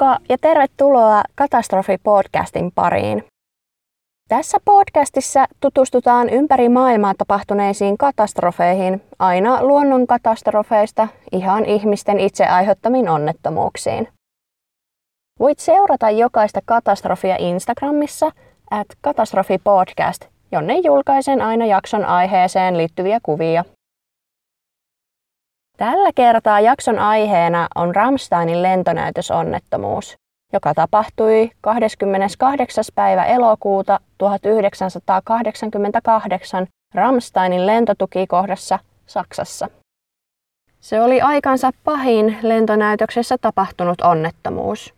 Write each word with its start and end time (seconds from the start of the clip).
Moikka 0.00 0.18
ja 0.28 0.38
tervetuloa 0.38 1.22
Katastrofi-podcastin 1.34 2.70
pariin. 2.74 3.24
Tässä 4.28 4.58
podcastissa 4.64 5.46
tutustutaan 5.60 6.28
ympäri 6.28 6.68
maailmaa 6.68 7.12
tapahtuneisiin 7.18 7.98
katastrofeihin, 7.98 9.02
aina 9.18 9.62
luonnon 9.62 10.06
katastrofeista 10.06 11.08
ihan 11.32 11.64
ihmisten 11.64 12.20
itse 12.20 12.46
aiheuttamiin 12.46 13.08
onnettomuuksiin. 13.08 14.08
Voit 15.40 15.58
seurata 15.58 16.10
jokaista 16.10 16.60
katastrofia 16.64 17.36
Instagramissa 17.38 18.30
at 18.70 18.88
katastrofipodcast, 19.00 20.24
jonne 20.52 20.78
julkaisen 20.78 21.42
aina 21.42 21.66
jakson 21.66 22.04
aiheeseen 22.04 22.76
liittyviä 22.78 23.20
kuvia 23.22 23.64
Tällä 25.76 26.10
kertaa 26.14 26.60
jakson 26.60 26.98
aiheena 26.98 27.68
on 27.74 27.96
Ramsteinin 27.96 28.62
lentonäytösonnettomuus, 28.62 30.16
joka 30.52 30.74
tapahtui 30.74 31.50
28. 31.60 32.84
päivä 32.94 33.24
elokuuta 33.24 34.00
1988 34.18 36.66
Ramsteinin 36.94 37.66
lentotukikohdassa 37.66 38.78
Saksassa. 39.06 39.68
Se 40.80 41.00
oli 41.00 41.20
aikansa 41.20 41.70
pahin 41.84 42.38
lentonäytöksessä 42.42 43.36
tapahtunut 43.40 44.00
onnettomuus. 44.00 44.94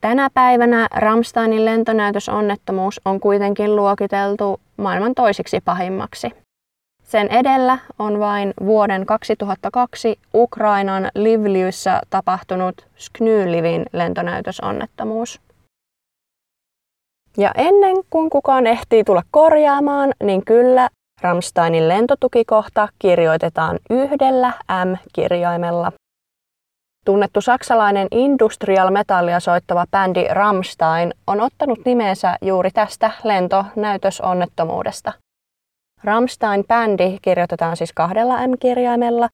Tänä 0.00 0.28
päivänä 0.34 0.88
Ramsteinin 0.90 1.64
lentonäytösonnettomuus 1.64 3.00
on 3.04 3.20
kuitenkin 3.20 3.76
luokiteltu 3.76 4.60
maailman 4.76 5.14
toisiksi 5.14 5.60
pahimmaksi. 5.60 6.43
Sen 7.04 7.28
edellä 7.28 7.78
on 7.98 8.18
vain 8.18 8.54
vuoden 8.60 9.06
2002 9.06 10.18
Ukrainan 10.34 11.10
Livliussa 11.14 12.00
tapahtunut 12.10 12.86
Sknylivin 12.96 13.86
lentonäytösonnettomuus. 13.92 15.40
Ja 17.36 17.52
ennen 17.56 17.96
kuin 18.10 18.30
kukaan 18.30 18.66
ehtii 18.66 19.04
tulla 19.04 19.22
korjaamaan, 19.30 20.12
niin 20.22 20.44
kyllä 20.44 20.88
Ramsteinin 21.20 21.88
lentotukikohta 21.88 22.88
kirjoitetaan 22.98 23.78
yhdellä 23.90 24.52
M-kirjaimella. 24.84 25.92
Tunnettu 27.04 27.40
saksalainen 27.40 28.08
industrial 28.10 28.90
metallia 28.90 29.40
soittava 29.40 29.86
bändi 29.90 30.26
Ramstein 30.30 31.14
on 31.26 31.40
ottanut 31.40 31.78
nimensä 31.84 32.38
juuri 32.42 32.70
tästä 32.70 33.10
lentonäytösonnettomuudesta– 33.24 35.12
Ramstein-bändi 36.04 37.18
kirjoitetaan 37.22 37.76
siis 37.76 37.92
kahdella 37.92 38.46
M-kirjaimella, 38.46 39.28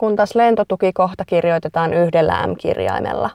kun 0.00 0.16
taas 0.16 0.34
lentotukikohta 0.34 1.24
kirjoitetaan 1.24 1.94
yhdellä 1.94 2.46
M-kirjaimella. 2.46 3.30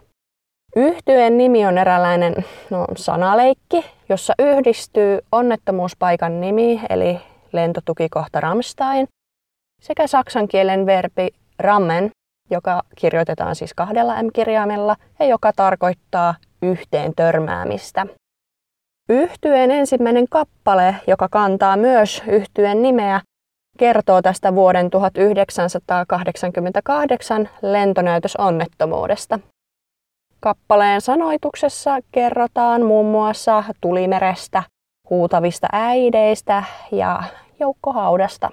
Yhtyeen 0.76 1.38
nimi 1.38 1.66
on 1.66 1.78
eräänlainen 1.78 2.36
no, 2.70 2.86
sanaleikki, 2.96 3.86
jossa 4.10 4.34
yhdistyy 4.40 5.20
onnettomuuspaikan 5.32 6.42
nimi, 6.42 6.82
eli 6.90 7.20
lentotukikohta 7.54 8.40
Ramstein, 8.40 9.08
sekä 9.82 10.08
saksan 10.08 10.48
kielen 10.48 10.86
verbi 10.86 11.28
rammen, 11.60 12.10
joka 12.50 12.84
kirjoitetaan 12.96 13.56
siis 13.56 13.74
kahdella 13.74 14.24
M-kirjaimella 14.24 14.96
ja 15.20 15.26
joka 15.26 15.54
tarkoittaa 15.56 16.36
yhteen 16.62 17.14
törmäämistä. 17.16 18.06
Yhtyeen 19.10 19.72
ensimmäinen 19.72 20.26
kappale, 20.30 20.96
joka 21.08 21.28
kantaa 21.32 21.78
myös 21.78 22.24
yhtyen 22.28 22.82
nimeä, 22.82 23.22
kertoo 23.78 24.22
tästä 24.22 24.56
vuoden 24.56 24.90
1988 24.90 27.50
lentonäytösonnettomuudesta. 27.62 29.40
Kappaleen 30.40 31.02
sanoituksessa 31.02 32.00
kerrotaan 32.12 32.86
muun 32.86 33.06
muassa 33.06 33.64
tulimerestä, 33.82 34.64
huutavista 35.10 35.68
äideistä 35.72 36.64
ja 36.92 37.24
joukkohaudasta. 37.60 38.50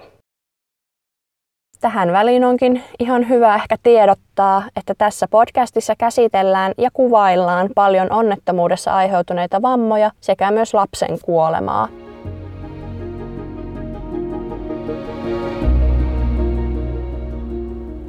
Tähän 1.85 2.13
väliin 2.13 2.45
onkin 2.45 2.83
ihan 2.99 3.29
hyvä 3.29 3.55
ehkä 3.55 3.77
tiedottaa, 3.83 4.63
että 4.77 4.95
tässä 4.99 5.29
podcastissa 5.29 5.95
käsitellään 5.99 6.73
ja 6.79 6.91
kuvaillaan 6.93 7.69
paljon 7.75 8.13
onnettomuudessa 8.13 8.95
aiheutuneita 8.95 9.63
vammoja 9.63 10.11
sekä 10.21 10.51
myös 10.51 10.75
lapsen 10.75 11.19
kuolemaa. 11.23 11.89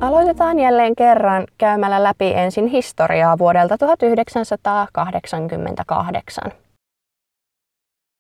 Aloitetaan 0.02 0.60
jälleen 0.60 0.96
kerran 0.96 1.44
käymällä 1.58 2.04
läpi 2.04 2.34
ensin 2.36 2.68
historiaa 2.68 3.38
vuodelta 3.38 3.78
1988. 3.78 6.52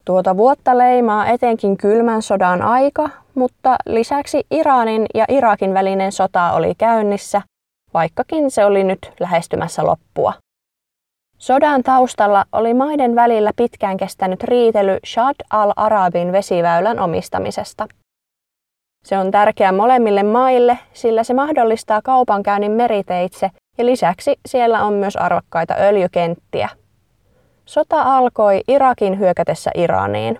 Tuota 0.05 0.37
vuotta 0.37 0.77
leimaa 0.77 1.27
etenkin 1.27 1.77
kylmän 1.77 2.21
sodan 2.21 2.61
aika, 2.61 3.09
mutta 3.35 3.75
lisäksi 3.85 4.45
Iranin 4.51 5.05
ja 5.13 5.25
Irakin 5.29 5.73
välinen 5.73 6.11
sota 6.11 6.51
oli 6.51 6.75
käynnissä, 6.77 7.41
vaikkakin 7.93 8.51
se 8.51 8.65
oli 8.65 8.83
nyt 8.83 9.11
lähestymässä 9.19 9.85
loppua. 9.85 10.33
Sodan 11.37 11.83
taustalla 11.83 12.45
oli 12.51 12.73
maiden 12.73 13.15
välillä 13.15 13.51
pitkään 13.55 13.97
kestänyt 13.97 14.43
riitely 14.43 14.99
Shad 15.05 15.35
al-Arabin 15.49 16.31
vesiväylän 16.31 16.99
omistamisesta. 16.99 17.87
Se 19.05 19.17
on 19.17 19.31
tärkeä 19.31 19.71
molemmille 19.71 20.23
maille, 20.23 20.79
sillä 20.93 21.23
se 21.23 21.33
mahdollistaa 21.33 22.01
kaupankäynnin 22.01 22.71
meriteitse 22.71 23.51
ja 23.77 23.85
lisäksi 23.85 24.39
siellä 24.45 24.83
on 24.83 24.93
myös 24.93 25.15
arvokkaita 25.15 25.75
öljykenttiä. 25.79 26.69
Sota 27.65 28.01
alkoi 28.01 28.61
Irakin 28.67 29.19
hyökätessä 29.19 29.71
Iraniin. 29.75 30.39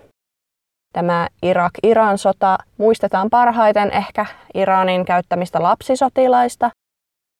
Tämä 0.92 1.28
Irak-Iran 1.42 2.18
sota 2.18 2.58
muistetaan 2.78 3.30
parhaiten 3.30 3.90
ehkä 3.92 4.26
Iranin 4.54 5.04
käyttämistä 5.04 5.62
lapsisotilaista, 5.62 6.70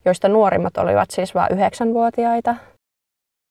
joista 0.05 0.29
nuorimmat 0.29 0.77
olivat 0.77 1.11
siis 1.11 1.35
vain 1.35 1.53
yhdeksänvuotiaita, 1.53 2.55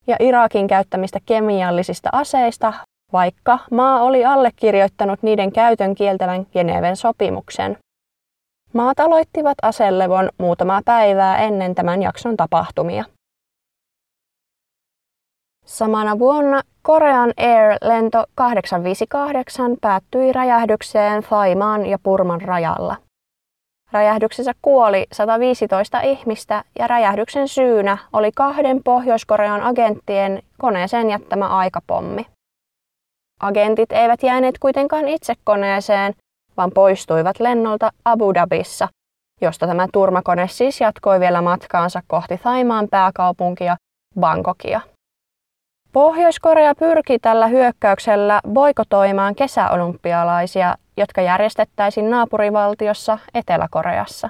ja 0.08 0.16
Irakin 0.20 0.68
käyttämistä 0.68 1.20
kemiallisista 1.26 2.10
aseista, 2.12 2.74
vaikka 3.14 3.60
maa 3.72 4.02
oli 4.02 4.26
allekirjoittanut 4.26 5.24
niiden 5.24 5.52
käytön 5.52 5.96
kieltävän 5.96 6.46
Geneven 6.54 6.96
sopimuksen. 6.96 7.78
Maat 8.74 9.00
aloittivat 9.00 9.56
aselevon 9.62 10.30
muutamaa 10.38 10.82
päivää 10.86 11.38
ennen 11.38 11.76
tämän 11.76 12.02
jakson 12.02 12.38
tapahtumia. 12.38 13.04
Samana 15.66 16.20
vuonna 16.20 16.62
Korean 16.82 17.34
Air-lento 17.38 18.26
858 18.36 19.76
päättyi 19.82 20.34
räjähdykseen 20.34 21.24
Thaimaan 21.24 21.86
ja 21.86 21.98
Purman 22.04 22.42
rajalla. 22.42 22.96
Räjähdyksessä 23.92 24.52
kuoli 24.62 25.06
115 25.12 26.02
ihmistä 26.02 26.64
ja 26.80 26.88
räjähdyksen 26.88 27.48
syynä 27.48 27.98
oli 28.14 28.32
kahden 28.36 28.84
Pohjois-Korean 28.84 29.62
agenttien 29.62 30.44
koneeseen 30.58 31.10
jättämä 31.10 31.48
aikapommi. 31.48 32.26
Agentit 33.42 33.92
eivät 33.92 34.24
jääneet 34.24 34.60
kuitenkaan 34.60 35.08
itse 35.08 35.34
koneeseen, 35.44 36.14
vaan 36.58 36.72
poistuivat 36.72 37.40
lennolta 37.40 37.92
Abu 38.06 38.34
Dhabissa, 38.34 38.88
josta 39.42 39.68
tämä 39.68 39.88
turmakone 39.94 40.48
siis 40.48 40.82
jatkoi 40.82 41.20
vielä 41.20 41.42
matkaansa 41.42 42.02
kohti 42.08 42.38
Thaimaan 42.38 42.88
pääkaupunkia 42.92 43.76
Bangkokia. 44.20 44.82
Pohjois-Korea 45.96 46.76
pyrki 46.76 47.20
tällä 47.20 47.48
hyökkäyksellä 47.48 48.40
boikotoimaan 48.54 49.36
kesäolympialaisia, 49.36 50.76
jotka 50.98 51.22
järjestettäisiin 51.22 52.10
naapurivaltiossa 52.10 53.18
Etelä-Koreassa. 53.34 54.30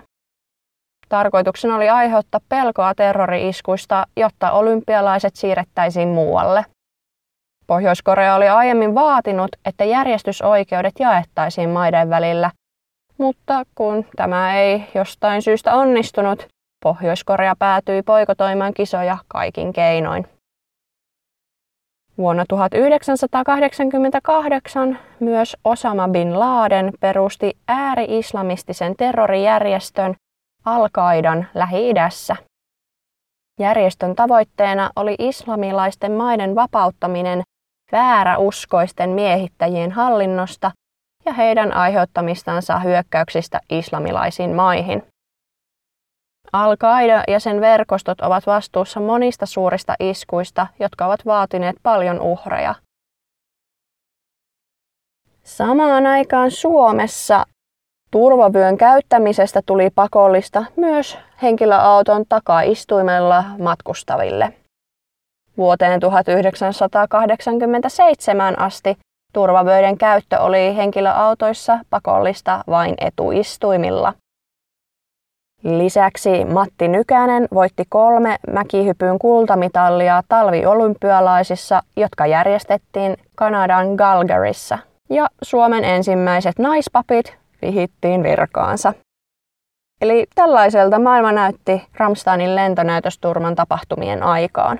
Tarkoituksena 1.09 1.75
oli 1.75 1.89
aiheuttaa 1.89 2.39
pelkoa 2.49 2.95
terrori-iskuista, 2.95 4.05
jotta 4.17 4.51
olympialaiset 4.51 5.35
siirrettäisiin 5.35 6.07
muualle. 6.07 6.65
Pohjois-Korea 7.67 8.35
oli 8.35 8.49
aiemmin 8.49 8.95
vaatinut, 8.95 9.49
että 9.65 9.83
järjestysoikeudet 9.83 10.93
jaettaisiin 10.99 11.69
maiden 11.69 12.09
välillä, 12.09 12.51
mutta 13.17 13.63
kun 13.75 14.05
tämä 14.15 14.55
ei 14.55 14.87
jostain 14.95 15.41
syystä 15.41 15.73
onnistunut, 15.73 16.47
Pohjois-Korea 16.83 17.55
päätyi 17.59 18.01
poikotoimaan 18.01 18.73
kisoja 18.73 19.17
kaikin 19.27 19.73
keinoin. 19.73 20.34
Vuonna 22.17 22.45
1988 22.49 24.99
myös 25.19 25.57
Osama 25.63 26.07
bin 26.07 26.39
Laden 26.39 26.93
perusti 26.99 27.57
ääri-islamistisen 27.67 28.95
terrorijärjestön 28.97 30.15
Al-Qaidan 30.65 31.47
Lähi-idässä. 31.53 32.35
Järjestön 33.59 34.15
tavoitteena 34.15 34.89
oli 34.95 35.15
islamilaisten 35.19 36.11
maiden 36.11 36.55
vapauttaminen 36.55 37.41
vääräuskoisten 37.91 39.09
miehittäjien 39.09 39.91
hallinnosta 39.91 40.71
ja 41.25 41.33
heidän 41.33 41.73
aiheuttamistansa 41.73 42.79
hyökkäyksistä 42.79 43.59
islamilaisiin 43.69 44.55
maihin. 44.55 45.03
Al-Qaida 46.53 47.23
ja 47.27 47.39
sen 47.39 47.61
verkostot 47.61 48.21
ovat 48.21 48.47
vastuussa 48.47 48.99
monista 48.99 49.45
suurista 49.45 49.95
iskuista, 49.99 50.67
jotka 50.79 51.05
ovat 51.05 51.25
vaatineet 51.25 51.75
paljon 51.83 52.21
uhreja. 52.21 52.75
Samaan 55.43 56.05
aikaan 56.05 56.51
Suomessa 56.51 57.45
turvavyön 58.11 58.77
käyttämisestä 58.77 59.61
tuli 59.65 59.89
pakollista 59.95 60.65
myös 60.75 61.17
henkilöauton 61.41 62.25
takaistuimella 62.29 63.43
matkustaville. 63.59 64.53
Vuoteen 65.57 65.99
1987 65.99 68.59
asti 68.59 68.97
turvavöiden 69.33 69.97
käyttö 69.97 70.39
oli 70.39 70.75
henkilöautoissa 70.75 71.79
pakollista 71.89 72.63
vain 72.67 72.95
etuistuimilla. 72.97 74.13
Lisäksi 75.65 76.45
Matti 76.45 76.87
Nykänen 76.87 77.47
voitti 77.53 77.83
kolme 77.89 78.37
mäkihypyn 78.51 79.19
kultamitalia 79.19 80.23
talviolympialaisissa, 80.27 81.81
jotka 81.97 82.27
järjestettiin 82.27 83.17
Kanadan 83.35 83.95
Galgarissa. 83.95 84.77
Ja 85.09 85.27
Suomen 85.41 85.83
ensimmäiset 85.83 86.59
naispapit 86.59 87.37
vihittiin 87.61 88.23
virkaansa. 88.23 88.93
Eli 90.01 90.27
tällaiselta 90.35 90.99
maailma 90.99 91.31
näytti 91.31 91.83
Ramsteinin 91.97 92.55
lentonäytösturman 92.55 93.55
tapahtumien 93.55 94.23
aikaan. 94.23 94.79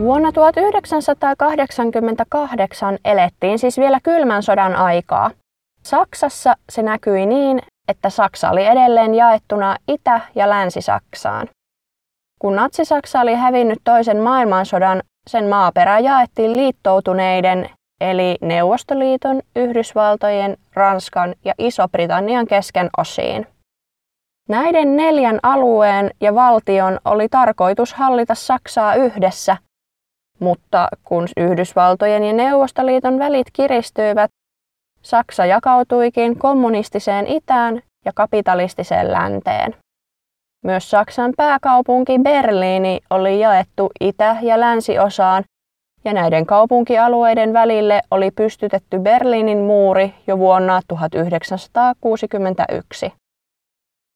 Vuonna 0.00 0.32
1988 0.32 2.98
elettiin 3.04 3.58
siis 3.58 3.78
vielä 3.78 3.98
kylmän 4.02 4.42
sodan 4.42 4.76
aikaa. 4.76 5.30
Saksassa 5.82 6.54
se 6.72 6.82
näkyi 6.82 7.26
niin, 7.26 7.62
että 7.88 8.10
Saksa 8.10 8.50
oli 8.50 8.66
edelleen 8.66 9.14
jaettuna 9.14 9.76
Itä- 9.88 10.20
ja 10.34 10.48
Länsi-Saksaan. 10.48 11.48
Kun 12.38 12.56
Natsi-Saksa 12.56 13.20
oli 13.20 13.34
hävinnyt 13.34 13.78
toisen 13.84 14.20
maailmansodan, 14.20 15.02
sen 15.30 15.48
maaperä 15.48 15.98
jaettiin 15.98 16.56
liittoutuneiden 16.56 17.70
eli 18.00 18.36
Neuvostoliiton, 18.40 19.42
Yhdysvaltojen, 19.56 20.56
Ranskan 20.74 21.34
ja 21.44 21.54
Iso-Britannian 21.58 22.46
kesken 22.46 22.90
osiin. 22.98 23.46
Näiden 24.48 24.96
neljän 24.96 25.38
alueen 25.42 26.10
ja 26.20 26.34
valtion 26.34 26.98
oli 27.04 27.28
tarkoitus 27.28 27.94
hallita 27.94 28.34
Saksaa 28.34 28.94
yhdessä, 28.94 29.56
mutta 30.40 30.88
kun 31.04 31.28
Yhdysvaltojen 31.36 32.24
ja 32.24 32.32
Neuvostoliiton 32.32 33.18
välit 33.18 33.46
kiristyivät, 33.52 34.30
Saksa 35.02 35.46
jakautuikin 35.46 36.38
kommunistiseen 36.38 37.26
itään 37.26 37.82
ja 38.04 38.12
kapitalistiseen 38.14 39.12
länteen. 39.12 39.74
Myös 40.64 40.90
Saksan 40.90 41.32
pääkaupunki 41.36 42.18
Berliini 42.18 43.00
oli 43.10 43.40
jaettu 43.40 43.90
itä- 44.00 44.36
ja 44.42 44.60
länsiosaan, 44.60 45.44
ja 46.04 46.12
näiden 46.12 46.46
kaupunkialueiden 46.46 47.52
välille 47.52 48.00
oli 48.10 48.30
pystytetty 48.30 48.98
Berliinin 48.98 49.58
muuri 49.58 50.14
jo 50.26 50.38
vuonna 50.38 50.80
1961. 50.88 53.12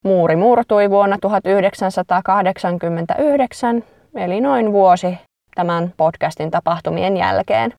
Muuri 0.04 0.36
murtui 0.36 0.90
vuonna 0.90 1.18
1989, 1.20 3.84
eli 4.14 4.40
noin 4.40 4.72
vuosi 4.72 5.18
tämän 5.54 5.94
podcastin 5.96 6.50
tapahtumien 6.50 7.16
jälkeen. 7.16 7.74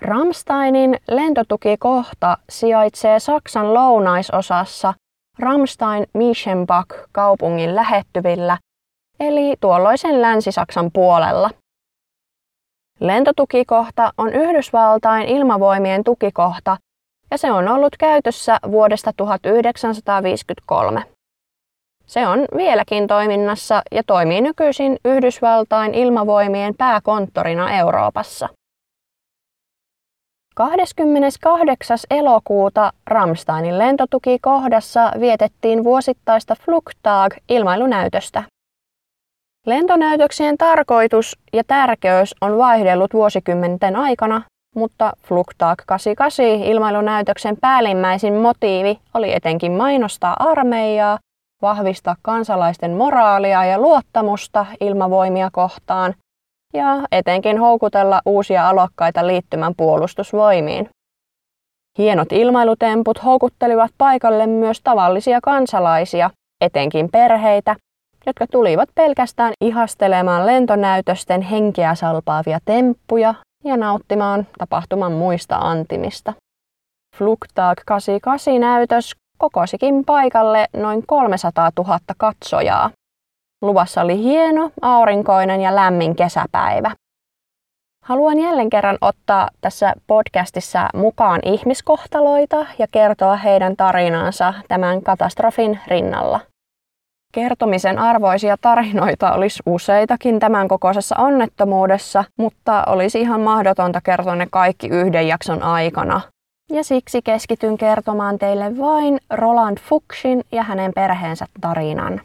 Ramsteinin 0.00 0.96
lentotukikohta 1.10 2.38
sijaitsee 2.50 3.20
Saksan 3.20 3.74
lounaisosassa 3.74 4.94
Ramstein-Mischenbach 5.38 7.08
kaupungin 7.12 7.74
lähettyvillä, 7.74 8.58
eli 9.20 9.56
tuolloisen 9.60 10.22
Länsi-Saksan 10.22 10.90
puolella. 10.92 11.50
Lentotukikohta 13.00 14.12
on 14.18 14.32
Yhdysvaltain 14.32 15.28
ilmavoimien 15.28 16.04
tukikohta 16.04 16.76
ja 17.30 17.38
se 17.38 17.52
on 17.52 17.68
ollut 17.68 17.96
käytössä 17.98 18.58
vuodesta 18.70 19.12
1953. 19.16 21.11
Se 22.12 22.26
on 22.26 22.44
vieläkin 22.56 23.06
toiminnassa 23.06 23.82
ja 23.92 24.02
toimii 24.06 24.40
nykyisin 24.40 24.96
Yhdysvaltain 25.04 25.94
ilmavoimien 25.94 26.74
pääkonttorina 26.78 27.70
Euroopassa. 27.78 28.48
28. 30.54 31.98
elokuuta 32.10 32.92
Ramsteinin 33.06 33.78
lentotukikohdassa 33.78 35.12
vietettiin 35.20 35.84
vuosittaista 35.84 36.56
Flugtag 36.64 37.34
ilmailunäytöstä. 37.48 38.42
Lentonäytöksien 39.66 40.58
tarkoitus 40.58 41.38
ja 41.52 41.64
tärkeys 41.66 42.34
on 42.40 42.58
vaihdellut 42.58 43.14
vuosikymmenten 43.14 43.96
aikana, 43.96 44.42
mutta 44.76 45.12
Flugtag 45.22 45.82
88 45.86 46.44
ilmailunäytöksen 46.44 47.56
päällimmäisin 47.60 48.34
motiivi 48.34 48.98
oli 49.14 49.34
etenkin 49.34 49.72
mainostaa 49.72 50.36
armeijaa, 50.38 51.18
vahvistaa 51.62 52.16
kansalaisten 52.22 52.90
moraalia 52.90 53.64
ja 53.64 53.78
luottamusta 53.78 54.66
ilmavoimia 54.80 55.48
kohtaan 55.52 56.14
ja 56.74 56.86
etenkin 57.12 57.58
houkutella 57.58 58.20
uusia 58.26 58.68
alokkaita 58.68 59.26
liittymään 59.26 59.74
puolustusvoimiin. 59.76 60.88
Hienot 61.98 62.32
ilmailutemput 62.32 63.24
houkuttelivat 63.24 63.90
paikalle 63.98 64.46
myös 64.46 64.80
tavallisia 64.84 65.40
kansalaisia, 65.40 66.30
etenkin 66.60 67.08
perheitä, 67.12 67.76
jotka 68.26 68.46
tulivat 68.46 68.88
pelkästään 68.94 69.52
ihastelemaan 69.60 70.46
lentonäytösten 70.46 71.42
henkeä 71.42 71.94
salpaavia 71.94 72.58
temppuja 72.64 73.34
ja 73.64 73.76
nauttimaan 73.76 74.46
tapahtuman 74.58 75.12
muista 75.12 75.56
antimista. 75.56 76.32
Flugtag 77.16 77.80
88 77.86 78.60
näytös 78.60 79.12
kokosikin 79.38 80.04
paikalle 80.04 80.68
noin 80.76 81.06
300 81.06 81.70
000 81.78 81.98
katsojaa. 82.16 82.90
Luvassa 83.62 84.00
oli 84.00 84.18
hieno, 84.18 84.70
aurinkoinen 84.82 85.60
ja 85.60 85.76
lämmin 85.76 86.16
kesäpäivä. 86.16 86.90
Haluan 88.04 88.38
jälleen 88.38 88.70
kerran 88.70 88.98
ottaa 89.00 89.48
tässä 89.60 89.92
podcastissa 90.06 90.88
mukaan 90.94 91.40
ihmiskohtaloita 91.44 92.66
ja 92.78 92.86
kertoa 92.90 93.36
heidän 93.36 93.76
tarinansa 93.76 94.54
tämän 94.68 95.02
katastrofin 95.02 95.80
rinnalla. 95.86 96.40
Kertomisen 97.34 97.98
arvoisia 97.98 98.56
tarinoita 98.60 99.32
olisi 99.32 99.62
useitakin 99.66 100.38
tämän 100.38 100.68
kokoisessa 100.68 101.16
onnettomuudessa, 101.18 102.24
mutta 102.38 102.84
olisi 102.86 103.20
ihan 103.20 103.40
mahdotonta 103.40 104.00
kertoa 104.00 104.36
ne 104.36 104.46
kaikki 104.50 104.88
yhden 104.88 105.28
jakson 105.28 105.62
aikana. 105.62 106.20
Ja 106.70 106.84
siksi 106.84 107.22
keskityn 107.22 107.78
kertomaan 107.78 108.38
teille 108.38 108.78
vain 108.78 109.20
Roland 109.30 109.78
Fuchsin 109.78 110.44
ja 110.52 110.62
hänen 110.62 110.92
perheensä 110.94 111.46
tarinan. 111.60 112.20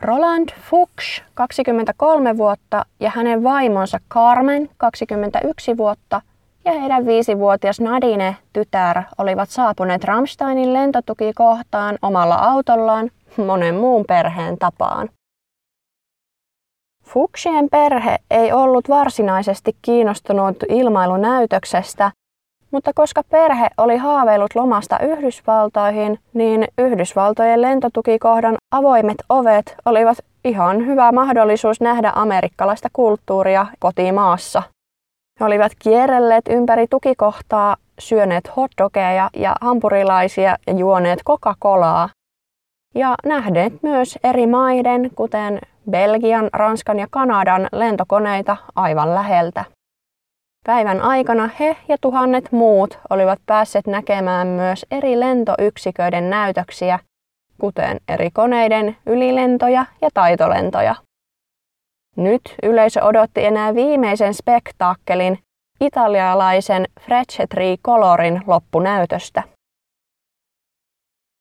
Roland 0.00 0.48
Fuchs, 0.70 1.22
23 1.34 2.36
vuotta, 2.36 2.84
ja 3.00 3.10
hänen 3.10 3.44
vaimonsa 3.44 3.98
Carmen, 4.10 4.68
21 4.76 5.76
vuotta, 5.76 6.22
ja 6.64 6.72
heidän 6.72 7.06
viisivuotias 7.06 7.80
Nadine, 7.80 8.36
tytär, 8.52 9.02
olivat 9.18 9.50
saapuneet 9.50 10.04
Ramsteinin 10.04 10.72
lentotukikohtaan 10.72 11.98
omalla 12.02 12.34
autollaan 12.34 13.10
monen 13.36 13.74
muun 13.74 14.04
perheen 14.08 14.58
tapaan. 14.58 15.08
Fuchsien 17.12 17.68
perhe 17.70 18.16
ei 18.30 18.52
ollut 18.52 18.88
varsinaisesti 18.88 19.76
kiinnostunut 19.82 20.56
ilmailunäytöksestä, 20.68 22.12
mutta 22.70 22.90
koska 22.94 23.22
perhe 23.30 23.68
oli 23.78 23.96
haaveillut 23.96 24.54
lomasta 24.54 24.98
Yhdysvaltoihin, 24.98 26.18
niin 26.34 26.68
Yhdysvaltojen 26.78 27.62
lentotukikohdan 27.62 28.56
avoimet 28.70 29.16
ovet 29.28 29.76
olivat 29.84 30.18
ihan 30.44 30.86
hyvä 30.86 31.12
mahdollisuus 31.12 31.80
nähdä 31.80 32.12
amerikkalaista 32.14 32.88
kulttuuria 32.92 33.66
kotimaassa. 33.78 34.62
He 35.40 35.44
olivat 35.44 35.72
kierrelleet 35.78 36.44
ympäri 36.48 36.86
tukikohtaa, 36.90 37.76
syöneet 37.98 38.56
hotdogeja 38.56 39.30
ja 39.36 39.56
hampurilaisia 39.60 40.56
ja 40.66 40.72
juoneet 40.72 41.20
Coca-Colaa. 41.28 42.08
Ja 42.94 43.14
nähneet 43.26 43.82
myös 43.82 44.18
eri 44.24 44.46
maiden, 44.46 45.10
kuten 45.14 45.60
Belgian, 45.90 46.50
Ranskan 46.52 46.98
ja 46.98 47.06
Kanadan 47.10 47.68
lentokoneita 47.72 48.56
aivan 48.76 49.14
läheltä. 49.14 49.64
Päivän 50.66 51.00
aikana 51.00 51.50
he 51.60 51.76
ja 51.88 51.96
tuhannet 52.00 52.52
muut 52.52 52.98
olivat 53.10 53.38
päässeet 53.46 53.86
näkemään 53.86 54.46
myös 54.46 54.86
eri 54.90 55.20
lentoyksiköiden 55.20 56.30
näytöksiä, 56.30 56.98
kuten 57.60 58.00
eri 58.08 58.30
koneiden 58.30 58.96
ylilentoja 59.06 59.86
ja 60.02 60.08
taitolentoja. 60.14 60.94
Nyt 62.16 62.42
yleisö 62.62 63.04
odotti 63.04 63.44
enää 63.44 63.74
viimeisen 63.74 64.34
spektaakkelin 64.34 65.38
italialaisen 65.80 66.86
Frecce 67.00 67.46
Tricolorin 67.46 68.42
loppunäytöstä. 68.46 69.42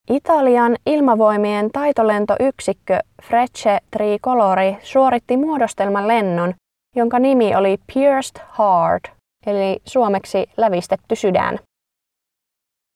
Italian 0.10 0.76
ilmavoimien 0.86 1.72
taitolentoyksikkö 1.72 3.00
Frecce 3.24 3.80
Tricolori 3.92 4.78
suoritti 4.82 5.38
muodostelman 5.38 6.08
lennon, 6.08 6.54
jonka 6.96 7.20
nimi 7.20 7.56
oli 7.56 7.78
Pierced 7.94 8.42
Heart, 8.60 9.04
eli 9.46 9.82
suomeksi 9.86 10.50
lävistetty 10.58 11.16
sydän. 11.16 11.60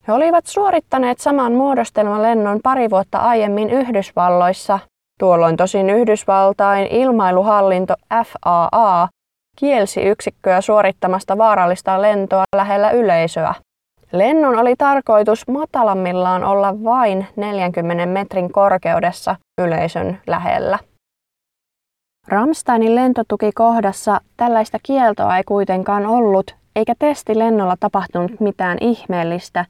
He 0.07 0.13
olivat 0.13 0.45
suorittaneet 0.45 1.19
saman 1.19 1.53
muodostelman 1.53 2.21
lennon 2.21 2.59
pari 2.63 2.89
vuotta 2.89 3.17
aiemmin 3.17 3.69
Yhdysvalloissa, 3.69 4.79
tuolloin 5.19 5.57
tosin 5.57 5.89
Yhdysvaltain 5.89 6.87
ilmailuhallinto 6.87 7.93
FAA 8.25 9.07
kielsi 9.57 10.01
yksikköä 10.01 10.61
suorittamasta 10.61 11.37
vaarallista 11.37 12.01
lentoa 12.01 12.43
lähellä 12.55 12.91
yleisöä. 12.91 13.53
Lennon 14.13 14.59
oli 14.59 14.75
tarkoitus 14.75 15.47
matalammillaan 15.47 16.43
olla 16.43 16.83
vain 16.83 17.27
40 17.35 18.05
metrin 18.05 18.51
korkeudessa 18.51 19.35
yleisön 19.61 20.21
lähellä. 20.27 20.79
Ramsteinin 22.27 22.95
lentotukikohdassa 22.95 24.21
tällaista 24.37 24.77
kieltoa 24.83 25.37
ei 25.37 25.43
kuitenkaan 25.43 26.05
ollut, 26.05 26.55
eikä 26.75 26.93
testilennolla 26.99 27.75
tapahtunut 27.79 28.39
mitään 28.39 28.77
ihmeellistä, 28.81 29.65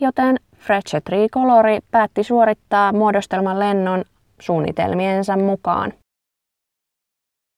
joten 0.00 0.36
Frecce 0.56 1.00
Tricolori 1.00 1.78
päätti 1.90 2.24
suorittaa 2.24 2.92
muodostelman 2.92 3.58
lennon 3.58 4.04
suunnitelmiensa 4.40 5.36
mukaan. 5.36 5.92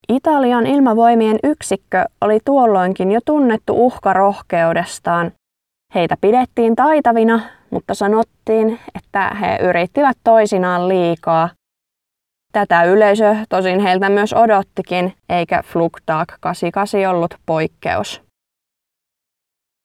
Italian 0.08 0.66
ilmavoimien 0.66 1.38
yksikkö 1.42 2.04
oli 2.20 2.38
tuolloinkin 2.44 3.12
jo 3.12 3.20
tunnettu 3.24 3.86
uhkarohkeudestaan. 3.86 5.32
Heitä 5.94 6.16
pidettiin 6.20 6.76
taitavina, 6.76 7.40
mutta 7.70 7.94
sanottiin, 7.94 8.80
että 8.94 9.36
he 9.40 9.58
yrittivät 9.62 10.16
toisinaan 10.24 10.88
liikaa. 10.88 11.48
Tätä 12.52 12.84
yleisö 12.84 13.36
tosin 13.48 13.80
heiltä 13.80 14.08
myös 14.08 14.32
odottikin, 14.32 15.12
eikä 15.28 15.62
Flugtag 15.62 16.28
88 16.40 17.10
ollut 17.10 17.34
poikkeus. 17.46 18.22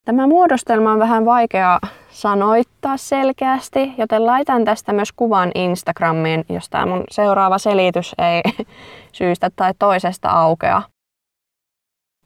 Tämä 0.06 0.28
muodostelma 0.28 0.92
on 0.92 1.00
vähän 1.00 1.26
vaikea 1.26 1.80
sanoittaa 2.10 2.98
selkeästi, 2.98 3.94
joten 3.98 4.26
laitan 4.26 4.66
tästä 4.66 4.94
myös 4.94 5.12
kuvan 5.12 5.52
Instagramiin, 5.56 6.46
jos 6.50 6.70
tämä 6.70 6.86
mun 6.86 7.04
seuraava 7.12 7.58
selitys 7.58 8.16
ei 8.18 8.42
syystä 9.12 9.50
tai 9.56 9.74
toisesta 9.80 10.30
aukea. 10.30 10.82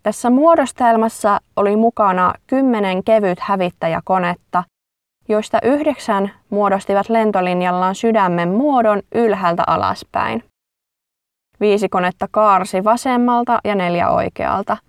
Tässä 0.04 0.30
muodostelmassa 0.30 1.40
oli 1.56 1.76
mukana 1.76 2.34
kymmenen 2.48 3.04
kevyt 3.04 3.40
hävittäjäkonetta, 3.40 4.64
joista 5.30 5.60
yhdeksän 5.64 6.32
muodostivat 6.50 7.10
lentolinjallaan 7.10 7.96
sydämen 7.96 8.50
muodon 8.50 9.02
ylhäältä 9.16 9.64
alaspäin. 9.68 10.44
Viisi 11.60 11.90
konetta 11.90 12.28
kaarsi 12.32 12.84
vasemmalta 12.84 13.60
ja 13.64 13.76
neljä 13.76 14.10
oikealta– 14.10 14.78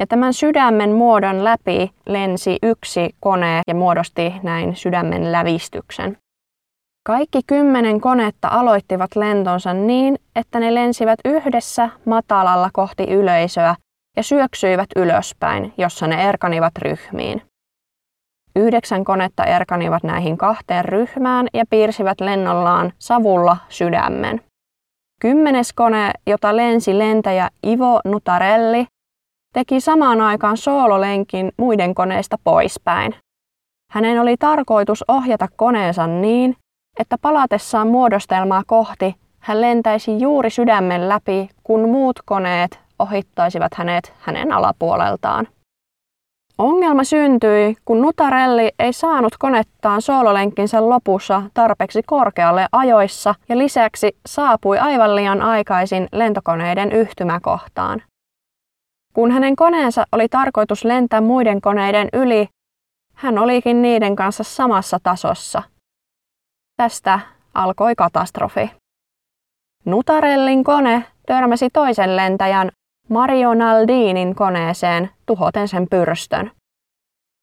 ja 0.00 0.06
tämän 0.06 0.34
sydämen 0.34 0.92
muodon 0.92 1.44
läpi 1.44 1.90
lensi 2.06 2.58
yksi 2.62 3.14
kone 3.20 3.62
ja 3.66 3.74
muodosti 3.74 4.34
näin 4.42 4.76
sydämen 4.76 5.32
lävistyksen. 5.32 6.16
Kaikki 7.06 7.40
kymmenen 7.46 8.00
konetta 8.00 8.48
aloittivat 8.48 9.16
lentonsa 9.16 9.74
niin, 9.74 10.18
että 10.36 10.60
ne 10.60 10.74
lensivät 10.74 11.18
yhdessä 11.24 11.88
matalalla 12.04 12.70
kohti 12.72 13.04
yleisöä 13.04 13.74
ja 14.20 14.24
syöksyivät 14.24 14.88
ylöspäin, 14.96 15.72
jossa 15.78 16.06
ne 16.06 16.28
erkanivat 16.28 16.78
ryhmiin. 16.78 17.42
Yhdeksän 18.56 19.04
konetta 19.04 19.44
erkanivat 19.44 20.02
näihin 20.02 20.38
kahteen 20.38 20.84
ryhmään 20.84 21.46
ja 21.54 21.64
piirsivät 21.70 22.20
lennollaan 22.20 22.92
savulla 22.98 23.56
sydämen. 23.68 24.40
Kymmenes 25.20 25.72
kone, 25.72 26.12
jota 26.26 26.56
lensi 26.56 26.98
lentäjä 26.98 27.48
Ivo 27.66 28.00
Nutarelli, 28.04 28.86
teki 29.54 29.80
samaan 29.80 30.20
aikaan 30.20 30.56
soololenkin 30.56 31.52
muiden 31.56 31.94
koneista 31.94 32.36
poispäin. 32.44 33.14
Hänen 33.92 34.20
oli 34.20 34.36
tarkoitus 34.36 35.04
ohjata 35.08 35.48
koneensa 35.56 36.06
niin, 36.06 36.56
että 36.98 37.16
palatessaan 37.22 37.88
muodostelmaa 37.88 38.62
kohti 38.66 39.14
hän 39.38 39.60
lentäisi 39.60 40.18
juuri 40.18 40.50
sydämen 40.50 41.08
läpi, 41.08 41.48
kun 41.62 41.88
muut 41.88 42.18
koneet 42.24 42.89
ohittaisivat 43.00 43.74
hänet 43.74 44.12
hänen 44.18 44.52
alapuoleltaan. 44.52 45.48
Ongelma 46.58 47.04
syntyi, 47.04 47.76
kun 47.84 48.00
Nutarelli 48.00 48.70
ei 48.78 48.92
saanut 48.92 49.36
konettaan 49.38 50.02
soololenkkinsä 50.02 50.88
lopussa 50.88 51.42
tarpeeksi 51.54 52.02
korkealle 52.06 52.66
ajoissa 52.72 53.34
ja 53.48 53.58
lisäksi 53.58 54.16
saapui 54.26 54.78
aivan 54.78 55.16
liian 55.16 55.42
aikaisin 55.42 56.08
lentokoneiden 56.12 56.92
yhtymäkohtaan. 56.92 58.02
Kun 59.14 59.30
hänen 59.30 59.56
koneensa 59.56 60.04
oli 60.12 60.28
tarkoitus 60.28 60.84
lentää 60.84 61.20
muiden 61.20 61.60
koneiden 61.60 62.08
yli, 62.12 62.48
hän 63.14 63.38
olikin 63.38 63.82
niiden 63.82 64.16
kanssa 64.16 64.44
samassa 64.44 64.98
tasossa. 65.02 65.62
Tästä 66.76 67.20
alkoi 67.54 67.94
katastrofi. 67.94 68.70
Nutarellin 69.84 70.64
kone 70.64 71.04
törmäsi 71.26 71.68
toisen 71.72 72.16
lentäjän 72.16 72.70
Mario 73.10 73.54
Naldinin 73.54 74.34
koneeseen 74.34 75.10
tuhoten 75.26 75.68
sen 75.68 75.86
pyrstön. 75.90 76.50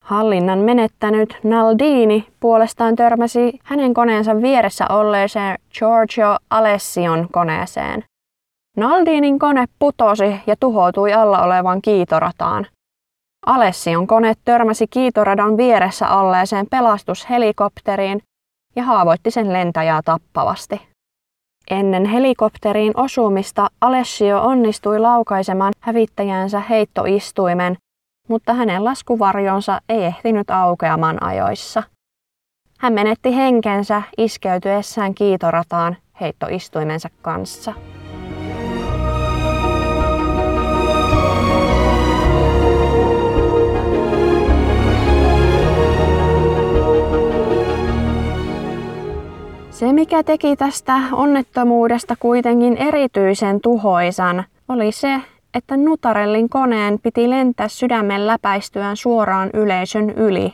Hallinnan 0.04 0.60
menettänyt 0.60 1.38
Naldini 1.44 2.28
puolestaan 2.40 2.96
törmäsi 2.96 3.60
hänen 3.64 3.94
koneensa 3.94 4.42
vieressä 4.42 4.86
olleeseen 4.90 5.58
Giorgio 5.78 6.38
Alession 6.50 7.28
koneeseen. 7.32 8.04
Naldinin 8.78 9.40
kone 9.40 9.66
putosi 9.80 10.42
ja 10.48 10.56
tuhoutui 10.60 11.14
alla 11.14 11.44
olevaan 11.44 11.82
kiitorataan. 11.82 12.68
Alession 13.46 14.08
kone 14.08 14.34
törmäsi 14.46 14.88
kiitoradan 14.88 15.58
vieressä 15.58 16.10
olleeseen 16.10 16.68
pelastushelikopteriin 16.72 18.22
ja 18.76 18.84
haavoitti 18.84 19.32
sen 19.32 19.54
lentäjää 19.54 20.02
tappavasti. 20.06 20.97
Ennen 21.70 22.06
helikopteriin 22.06 22.94
osumista 22.96 23.68
Alessio 23.82 24.42
onnistui 24.42 25.00
laukaisemaan 25.00 25.74
hävittäjänsä 25.80 26.60
heittoistuimen, 26.60 27.78
mutta 28.28 28.54
hänen 28.54 28.86
laskuvarjonsa 28.86 29.82
ei 29.90 30.04
ehtinyt 30.04 30.50
aukeamaan 30.50 31.24
ajoissa. 31.24 31.84
Hän 32.80 32.94
menetti 32.94 33.36
henkensä 33.36 34.02
iskeytyessään 34.18 35.16
kiitorataan 35.16 35.98
heittoistuimensa 36.22 37.10
kanssa. 37.22 37.74
Mikä 50.08 50.24
teki 50.24 50.56
tästä 50.56 51.00
onnettomuudesta 51.12 52.16
kuitenkin 52.20 52.78
erityisen 52.78 53.62
tuhoisan, 53.62 54.44
oli 54.68 54.92
se, 54.92 55.22
että 55.54 55.78
Nutarellin 55.78 56.50
koneen 56.50 57.00
piti 57.04 57.30
lentää 57.30 57.68
sydämen 57.68 58.28
läpäistyään 58.28 58.98
suoraan 58.98 59.50
yleisön 59.54 60.10
yli. 60.10 60.54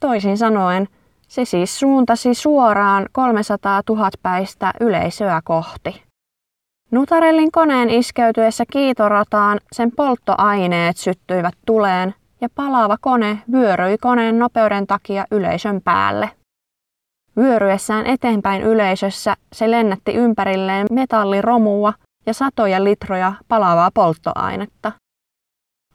Toisin 0.00 0.38
sanoen, 0.38 0.88
se 1.28 1.44
siis 1.44 1.78
suuntasi 1.78 2.34
suoraan 2.34 3.06
300 3.12 3.82
000 3.88 4.10
päistä 4.22 4.72
yleisöä 4.80 5.40
kohti. 5.44 6.02
Nutarellin 6.90 7.52
koneen 7.52 7.90
iskeytyessä 7.90 8.64
kiitorataan 8.72 9.60
sen 9.72 9.92
polttoaineet 9.96 10.96
syttyivät 10.96 11.54
tuleen 11.66 12.14
ja 12.40 12.48
palaava 12.54 12.96
kone 13.00 13.38
vyöryi 13.52 13.98
koneen 13.98 14.38
nopeuden 14.38 14.86
takia 14.86 15.24
yleisön 15.30 15.80
päälle. 15.84 16.39
Vyöryessään 17.36 18.06
eteenpäin 18.06 18.62
yleisössä 18.62 19.34
se 19.52 19.70
lennätti 19.70 20.12
ympärilleen 20.14 20.86
metalliromua 20.90 21.92
ja 22.26 22.34
satoja 22.34 22.84
litroja 22.84 23.32
palavaa 23.48 23.90
polttoainetta. 23.94 24.92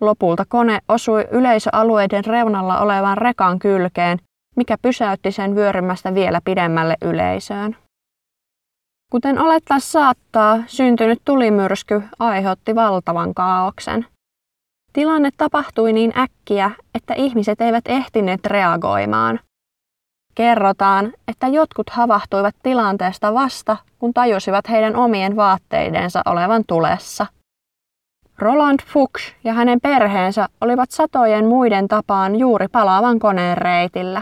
Lopulta 0.02 0.44
kone 0.48 0.80
osui 0.90 1.28
yleisöalueiden 1.32 2.26
reunalla 2.26 2.80
olevan 2.80 3.18
rekan 3.18 3.60
kylkeen, 3.60 4.20
mikä 4.56 4.78
pysäytti 4.82 5.32
sen 5.32 5.56
vyörymästä 5.56 6.14
vielä 6.14 6.42
pidemmälle 6.46 6.96
yleisöön. 7.02 7.78
Kuten 9.12 9.40
olettaa 9.40 9.80
saattaa, 9.80 10.64
syntynyt 10.68 11.22
tulimyrsky 11.26 12.02
aiheutti 12.20 12.76
valtavan 12.76 13.34
kaauksen. 13.34 14.06
Tilanne 14.94 15.30
tapahtui 15.38 15.94
niin 15.94 16.18
äkkiä, 16.18 16.72
että 16.96 17.14
ihmiset 17.14 17.62
eivät 17.62 17.84
ehtineet 17.88 18.46
reagoimaan– 18.46 19.40
Kerrotaan, 20.36 21.14
että 21.28 21.48
jotkut 21.48 21.90
havahtuivat 21.90 22.56
tilanteesta 22.64 23.34
vasta, 23.34 23.78
kun 24.00 24.14
tajusivat 24.14 24.70
heidän 24.70 24.96
omien 24.96 25.36
vaatteidensa 25.36 26.22
olevan 26.26 26.64
tulessa. 26.68 27.26
Roland 28.40 28.80
Fuchs 28.88 29.36
ja 29.44 29.54
hänen 29.54 29.82
perheensä 29.82 30.48
olivat 30.62 30.92
satojen 30.92 31.46
muiden 31.46 31.88
tapaan 31.88 32.36
juuri 32.36 32.68
palaavan 32.68 33.20
koneen 33.20 33.58
reitillä. 33.58 34.22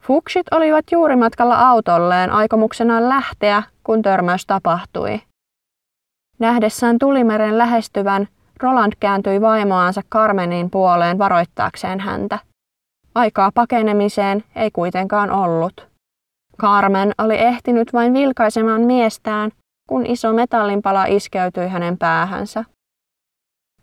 Fuchsit 0.00 0.46
olivat 0.50 0.84
juuri 0.92 1.16
matkalla 1.16 1.68
autolleen 1.68 2.30
aikomuksenaan 2.30 3.08
lähteä, 3.08 3.62
kun 3.84 4.02
törmäys 4.02 4.46
tapahtui. 4.46 5.20
Nähdessään 6.38 6.98
tulimeren 6.98 7.58
lähestyvän, 7.58 8.28
Roland 8.62 8.92
kääntyi 9.00 9.40
vaimoansa 9.40 10.02
Carmenin 10.12 10.70
puoleen 10.70 11.18
varoittaakseen 11.18 12.00
häntä. 12.00 12.38
Aikaa 13.16 13.50
pakenemiseen 13.54 14.44
ei 14.56 14.70
kuitenkaan 14.70 15.30
ollut. 15.30 15.88
Carmen 16.60 17.12
oli 17.18 17.38
ehtinyt 17.38 17.92
vain 17.92 18.12
vilkaisemaan 18.12 18.80
miestään, 18.80 19.50
kun 19.88 20.06
iso 20.06 20.32
metallinpala 20.32 21.04
iskeytyi 21.04 21.68
hänen 21.68 21.98
päähänsä. 21.98 22.64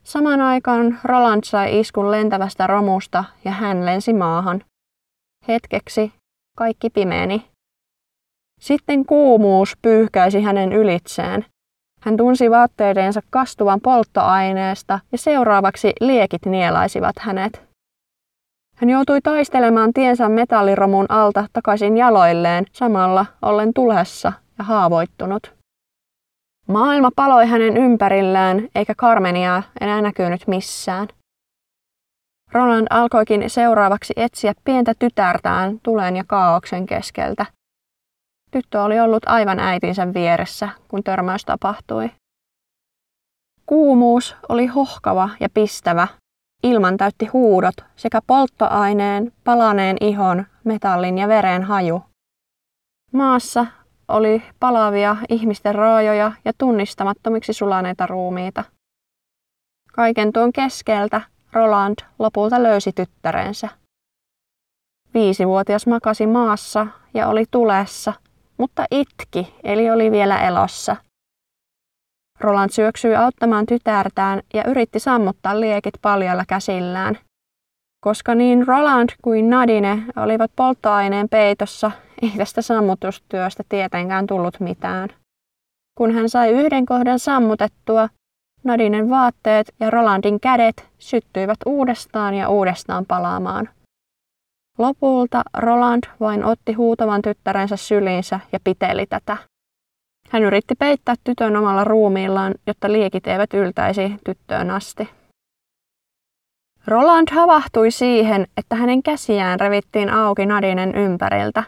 Samaan 0.03 0.41
aikaan 0.41 0.99
Roland 1.03 1.43
sai 1.43 1.79
iskun 1.79 2.11
lentävästä 2.11 2.67
romusta 2.67 3.23
ja 3.45 3.51
hän 3.51 3.85
lensi 3.85 4.13
maahan. 4.13 4.63
Hetkeksi 5.47 6.13
kaikki 6.57 6.89
pimeeni. 6.89 7.47
Sitten 8.59 9.05
kuumuus 9.05 9.77
pyyhkäisi 9.81 10.41
hänen 10.41 10.73
ylitseen. 10.73 11.45
Hän 12.01 12.17
tunsi 12.17 12.51
vaatteidensa 12.51 13.21
kastuvan 13.29 13.81
polttoaineesta 13.81 14.99
ja 15.11 15.17
seuraavaksi 15.17 15.93
liekit 16.01 16.45
nielaisivat 16.45 17.15
hänet. 17.19 17.72
Hän 18.83 18.89
joutui 18.89 19.21
taistelemaan 19.21 19.93
tiensä 19.93 20.29
metalliromun 20.29 21.05
alta 21.09 21.47
takaisin 21.53 21.97
jaloilleen 21.97 22.65
samalla 22.73 23.25
ollen 23.41 23.73
tulessa 23.73 24.33
ja 24.57 24.63
haavoittunut. 24.63 25.53
Maailma 26.67 27.09
paloi 27.15 27.47
hänen 27.47 27.77
ympärillään, 27.77 28.67
eikä 28.75 28.95
Carmenia 28.95 29.63
enää 29.81 30.01
näkynyt 30.01 30.47
missään. 30.47 31.07
Roland 32.51 32.87
alkoikin 32.89 33.49
seuraavaksi 33.49 34.13
etsiä 34.15 34.53
pientä 34.63 34.93
tytärtään 34.99 35.79
tulen 35.83 36.15
ja 36.15 36.23
kaauksen 36.27 36.85
keskeltä. 36.85 37.45
Tyttö 38.51 38.81
oli 38.81 38.99
ollut 38.99 39.23
aivan 39.25 39.59
äitinsä 39.59 40.13
vieressä, 40.13 40.69
kun 40.87 41.03
törmäys 41.03 41.45
tapahtui. 41.45 42.09
Kuumuus 43.65 44.35
oli 44.49 44.65
hohkava 44.65 45.29
ja 45.39 45.49
pistävä. 45.53 46.07
Ilman 46.63 46.97
täytti 46.97 47.25
huudot 47.25 47.75
sekä 47.95 48.19
polttoaineen, 48.27 49.31
palaneen 49.43 49.97
ihon, 50.01 50.45
metallin 50.63 51.17
ja 51.17 51.27
veren 51.27 51.63
haju. 51.63 52.03
Maassa 53.11 53.65
oli 54.07 54.43
palavia 54.59 55.15
ihmisten 55.29 55.75
raajoja 55.75 56.31
ja 56.45 56.51
tunnistamattomiksi 56.57 57.53
sulaneita 57.53 58.07
ruumiita. 58.07 58.63
Kaiken 59.93 60.33
tuon 60.33 60.53
keskeltä 60.53 61.21
Roland 61.53 61.95
lopulta 62.19 62.63
löysi 62.63 62.91
tyttärensä. 62.91 63.69
Viisivuotias 65.13 65.87
makasi 65.87 66.27
maassa 66.27 66.87
ja 67.13 67.27
oli 67.27 67.45
tulessa, 67.51 68.13
mutta 68.57 68.85
itki, 68.91 69.55
eli 69.63 69.91
oli 69.91 70.11
vielä 70.11 70.41
elossa. 70.41 70.95
Roland 72.43 72.69
syöksyi 72.69 73.15
auttamaan 73.15 73.65
tytärtään 73.65 74.41
ja 74.53 74.63
yritti 74.67 74.99
sammuttaa 74.99 75.59
liekit 75.59 75.93
paljalla 76.01 76.43
käsillään. 76.47 77.17
Koska 78.03 78.35
niin 78.35 78.67
Roland 78.67 79.09
kuin 79.21 79.49
Nadine 79.49 80.03
olivat 80.15 80.51
polttoaineen 80.55 81.29
peitossa, 81.29 81.91
ei 82.21 82.31
tästä 82.37 82.61
sammutustyöstä 82.61 83.63
tietenkään 83.69 84.27
tullut 84.27 84.59
mitään. 84.59 85.09
Kun 85.97 86.13
hän 86.13 86.29
sai 86.29 86.49
yhden 86.51 86.85
kohdan 86.85 87.19
sammutettua, 87.19 88.09
Nadinen 88.63 89.09
vaatteet 89.09 89.73
ja 89.79 89.89
Rolandin 89.89 90.39
kädet 90.39 90.89
syttyivät 90.99 91.57
uudestaan 91.65 92.33
ja 92.33 92.49
uudestaan 92.49 93.05
palaamaan. 93.05 93.69
Lopulta 94.77 95.41
Roland 95.57 96.03
vain 96.19 96.45
otti 96.45 96.73
huutavan 96.73 97.21
tyttärensä 97.21 97.75
syliinsä 97.75 98.39
ja 98.51 98.59
piteli 98.63 99.05
tätä. 99.05 99.37
Hän 100.33 100.43
yritti 100.43 100.75
peittää 100.75 101.15
tytön 101.23 101.55
omalla 101.55 101.83
ruumiillaan, 101.83 102.53
jotta 102.67 102.91
liekit 102.91 103.27
eivät 103.27 103.53
yltäisi 103.53 104.15
tyttöön 104.25 104.71
asti. 104.71 105.09
Roland 106.87 107.27
havahtui 107.31 107.91
siihen, 107.91 108.47
että 108.57 108.75
hänen 108.75 109.03
käsiään 109.03 109.59
revittiin 109.59 110.09
auki 110.09 110.45
Nadinen 110.45 110.95
ympäriltä. 110.95 111.63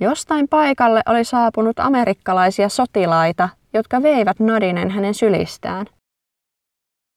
Jostain 0.00 0.48
paikalle 0.48 1.02
oli 1.08 1.24
saapunut 1.24 1.78
amerikkalaisia 1.78 2.68
sotilaita, 2.68 3.48
jotka 3.74 4.02
veivät 4.02 4.40
Nadinen 4.40 4.90
hänen 4.90 5.14
sylistään. 5.14 5.86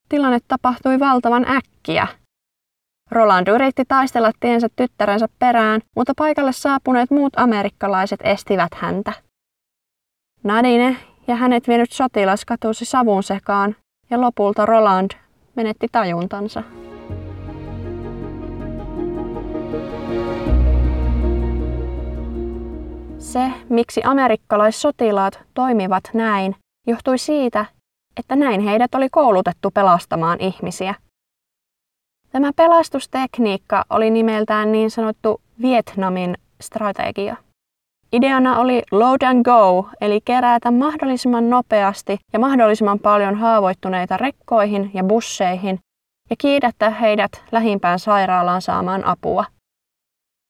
Tilanne 0.10 0.39
tapahtui 0.47 0.99
valtavan 0.99 1.45
äkkiä. 1.49 2.07
Roland 3.12 3.47
yritti 3.47 3.83
taistella 3.88 4.31
tiensä 4.39 4.67
tyttärensä 4.75 5.27
perään, 5.39 5.81
mutta 5.95 6.13
paikalle 6.17 6.51
saapuneet 6.51 7.12
muut 7.12 7.33
amerikkalaiset 7.38 8.19
estivät 8.23 8.73
häntä. 8.75 9.27
Nadine 10.47 10.97
ja 11.27 11.36
hänet 11.36 11.67
vienyt 11.67 11.91
sotilas 11.91 12.45
katosi 12.45 12.86
savun 12.86 13.23
sekaan 13.23 13.75
ja 14.10 14.21
lopulta 14.21 14.65
Roland 14.65 15.12
menetti 15.55 15.88
tajuntansa. 15.91 16.63
Se, 23.17 23.51
miksi 23.69 24.01
amerikkalaissotilaat 24.03 25.39
toimivat 25.53 26.03
näin, 26.13 26.55
johtui 26.88 27.17
siitä, 27.17 27.65
että 28.17 28.36
näin 28.36 28.62
heidät 28.62 28.95
oli 28.95 29.10
koulutettu 29.10 29.71
pelastamaan 29.71 30.41
ihmisiä. 30.41 30.95
Tämä 32.29 32.51
pelastustekniikka 32.55 33.86
oli 33.89 34.10
nimeltään 34.10 34.71
niin 34.71 34.91
sanottu 34.91 35.41
Vietnamin 35.62 36.36
strategia. 36.62 37.46
Ideana 38.13 38.60
oli 38.60 38.82
load 38.91 39.22
and 39.22 39.43
go, 39.43 39.89
eli 40.02 40.22
kerätä 40.26 40.72
mahdollisimman 40.72 41.50
nopeasti 41.50 42.17
ja 42.34 42.39
mahdollisimman 42.39 43.00
paljon 43.00 43.36
haavoittuneita 43.36 44.17
rekkoihin 44.17 44.91
ja 44.93 45.04
busseihin 45.04 45.80
ja 46.30 46.36
kiidättää 46.39 46.89
heidät 46.89 47.32
lähimpään 47.52 48.00
sairaalaan 48.00 48.62
saamaan 48.62 49.06
apua. 49.06 49.46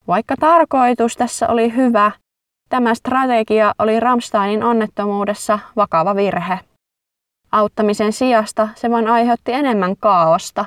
Vaikka 0.07 0.35
tarkoitus 0.39 1.15
tässä 1.15 1.47
oli 1.47 1.75
hyvä, 1.75 2.11
Tämä 2.69 2.95
strategia 2.95 3.73
oli 3.79 3.99
Ramsteinin 3.99 4.63
onnettomuudessa 4.63 5.59
vakava 5.75 6.15
virhe. 6.15 6.59
Auttamisen 7.51 8.13
sijasta 8.13 8.69
se 8.75 8.91
vain 8.91 9.07
aiheutti 9.07 9.53
enemmän 9.53 9.95
kaaosta. 9.99 10.65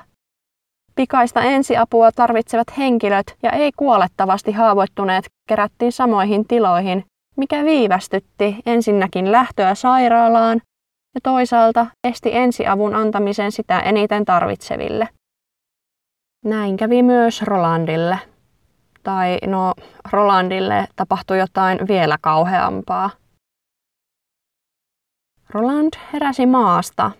Pikaista 0.94 1.42
ensiapua 1.42 2.12
tarvitsevat 2.12 2.79
henkilöt 2.79 3.37
ja 3.42 3.53
ei 3.53 3.72
kuolettavasti 3.76 4.53
haavoittuneet 4.53 5.24
kerättiin 5.48 5.92
samoihin 5.92 6.48
tiloihin, 6.48 7.05
mikä 7.37 7.64
viivästytti 7.64 8.57
ensinnäkin 8.66 9.33
lähtöä 9.33 9.74
sairaalaan 9.74 10.61
ja 11.14 11.20
toisaalta 11.22 11.87
esti 12.05 12.31
ensiavun 12.37 12.94
antamisen 12.94 13.53
sitä 13.53 13.81
eniten 13.81 14.24
tarvitseville. 14.24 15.09
Näin 16.44 16.76
kävi 16.76 17.03
myös 17.03 17.42
Rolandille 17.42 18.18
tai 19.03 19.38
no 19.46 19.74
Rolandille 20.12 20.87
tapahtui 20.96 21.38
jotain 21.38 21.79
vielä 21.88 22.16
kauheampaa. 22.20 23.11
Roland 25.50 25.92
heräsi 26.12 26.46
maasta. 26.46 27.11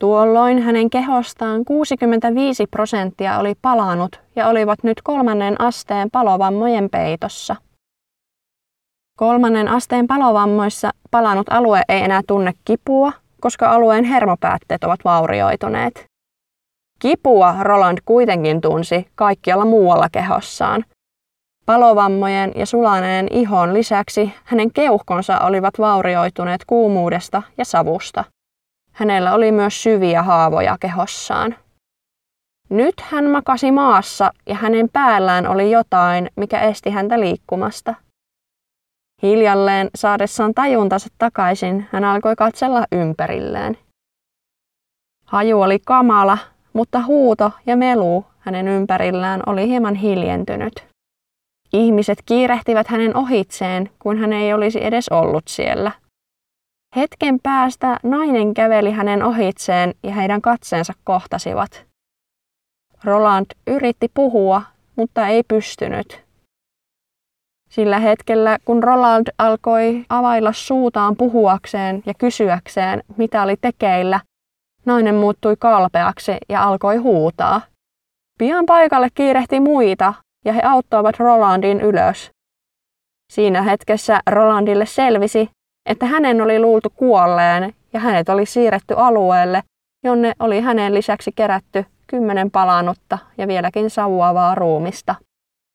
Tuolloin 0.00 0.62
hänen 0.62 0.90
kehostaan 0.90 1.64
65 1.64 2.66
prosenttia 2.66 3.38
oli 3.38 3.54
palanut 3.62 4.20
ja 4.36 4.48
olivat 4.48 4.82
nyt 4.82 5.02
kolmannen 5.02 5.60
asteen 5.60 6.10
palovammojen 6.10 6.90
peitossa. 6.90 7.56
Kolmannen 9.16 9.68
asteen 9.68 10.06
palovammoissa 10.06 10.90
palanut 11.10 11.46
alue 11.50 11.82
ei 11.88 12.00
enää 12.00 12.20
tunne 12.26 12.52
kipua, 12.64 13.12
koska 13.40 13.70
alueen 13.70 14.04
hermopäätteet 14.04 14.84
ovat 14.84 15.00
vaurioituneet. 15.04 16.04
Kipua 16.98 17.54
Roland 17.60 17.98
kuitenkin 18.04 18.60
tunsi 18.60 19.06
kaikkialla 19.14 19.64
muualla 19.64 20.08
kehossaan. 20.12 20.84
Palovammojen 21.66 22.52
ja 22.56 22.66
sulaneen 22.66 23.26
ihon 23.30 23.74
lisäksi 23.74 24.32
hänen 24.44 24.72
keuhkonsa 24.72 25.38
olivat 25.38 25.74
vaurioituneet 25.78 26.64
kuumuudesta 26.66 27.42
ja 27.58 27.64
savusta. 27.64 28.24
Hänellä 28.92 29.34
oli 29.34 29.52
myös 29.52 29.82
syviä 29.82 30.22
haavoja 30.22 30.76
kehossaan. 30.80 31.56
Nyt 32.68 32.94
hän 33.00 33.30
makasi 33.30 33.70
maassa 33.72 34.30
ja 34.46 34.54
hänen 34.54 34.88
päällään 34.92 35.46
oli 35.46 35.70
jotain, 35.70 36.28
mikä 36.36 36.60
esti 36.60 36.90
häntä 36.90 37.20
liikkumasta. 37.20 37.94
Hiljalleen 39.22 39.90
saadessaan 39.94 40.54
tajuntansa 40.54 41.08
takaisin, 41.18 41.88
hän 41.92 42.04
alkoi 42.04 42.36
katsella 42.36 42.84
ympärilleen. 42.92 43.78
Haju 45.26 45.60
oli 45.60 45.78
kamala 45.86 46.38
mutta 46.72 47.02
huuto 47.02 47.52
ja 47.66 47.76
melu 47.76 48.24
hänen 48.38 48.68
ympärillään 48.68 49.42
oli 49.46 49.68
hieman 49.68 49.94
hiljentynyt. 49.94 50.86
Ihmiset 51.72 52.18
kiirehtivät 52.26 52.86
hänen 52.88 53.16
ohitseen, 53.16 53.90
kun 53.98 54.18
hän 54.18 54.32
ei 54.32 54.52
olisi 54.52 54.84
edes 54.84 55.08
ollut 55.08 55.48
siellä. 55.48 55.92
Hetken 56.96 57.38
päästä 57.42 57.96
nainen 58.02 58.54
käveli 58.54 58.90
hänen 58.90 59.22
ohitseen 59.22 59.94
ja 60.02 60.14
heidän 60.14 60.42
katseensa 60.42 60.92
kohtasivat. 61.04 61.86
Roland 63.04 63.46
yritti 63.66 64.08
puhua, 64.14 64.62
mutta 64.96 65.26
ei 65.26 65.42
pystynyt. 65.42 66.24
Sillä 67.68 67.98
hetkellä, 67.98 68.58
kun 68.64 68.82
Roland 68.82 69.26
alkoi 69.38 70.04
availla 70.08 70.52
suutaan 70.52 71.16
puhuakseen 71.16 72.02
ja 72.06 72.14
kysyäkseen, 72.14 73.02
mitä 73.16 73.42
oli 73.42 73.56
tekeillä, 73.60 74.20
nainen 74.86 75.14
muuttui 75.14 75.56
kalpeaksi 75.58 76.32
ja 76.48 76.64
alkoi 76.64 76.96
huutaa. 76.96 77.60
Pian 78.38 78.66
paikalle 78.66 79.08
kiirehti 79.14 79.60
muita 79.60 80.14
ja 80.44 80.52
he 80.52 80.62
auttoivat 80.64 81.18
Rolandin 81.18 81.80
ylös. 81.80 82.30
Siinä 83.32 83.62
hetkessä 83.62 84.20
Rolandille 84.30 84.86
selvisi, 84.86 85.50
että 85.86 86.06
hänen 86.06 86.40
oli 86.40 86.60
luultu 86.60 86.90
kuolleen 86.96 87.74
ja 87.92 88.00
hänet 88.00 88.28
oli 88.28 88.46
siirretty 88.46 88.94
alueelle, 88.96 89.62
jonne 90.04 90.32
oli 90.38 90.60
hänen 90.60 90.94
lisäksi 90.94 91.32
kerätty 91.32 91.84
kymmenen 92.06 92.50
palannutta 92.50 93.18
ja 93.38 93.48
vieläkin 93.48 93.90
savuavaa 93.90 94.54
ruumista. 94.54 95.14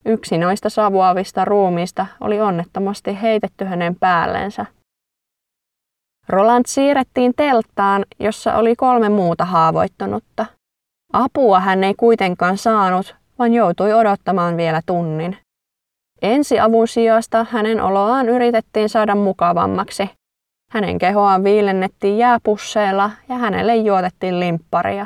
Yksi 0.06 0.38
noista 0.38 0.70
savuavista 0.70 1.46
ruumista 1.46 2.06
oli 2.22 2.42
onnettomasti 2.42 3.22
heitetty 3.22 3.66
hänen 3.66 3.96
päällensä. 4.00 4.66
Roland 6.30 6.64
siirrettiin 6.68 7.34
telttaan, 7.36 8.06
jossa 8.20 8.56
oli 8.56 8.76
kolme 8.76 9.10
muuta 9.10 9.46
haavoittunutta. 9.46 10.46
Apua 11.14 11.60
hän 11.60 11.84
ei 11.84 11.94
kuitenkaan 11.94 12.58
saanut, 12.58 13.16
vaan 13.40 13.54
joutui 13.54 13.94
odottamaan 13.94 14.58
vielä 14.58 14.82
tunnin. 14.86 15.38
Ensiavun 16.22 16.88
sijasta 16.88 17.46
hänen 17.50 17.82
oloaan 17.82 18.30
yritettiin 18.30 18.90
saada 18.90 19.16
mukavammaksi. 19.16 20.10
Hänen 20.72 20.98
kehoaan 20.98 21.44
viilennettiin 21.44 22.18
jääpusseilla 22.18 23.12
ja 23.30 23.36
hänelle 23.36 23.76
juotettiin 23.76 24.40
limpparia. 24.40 25.06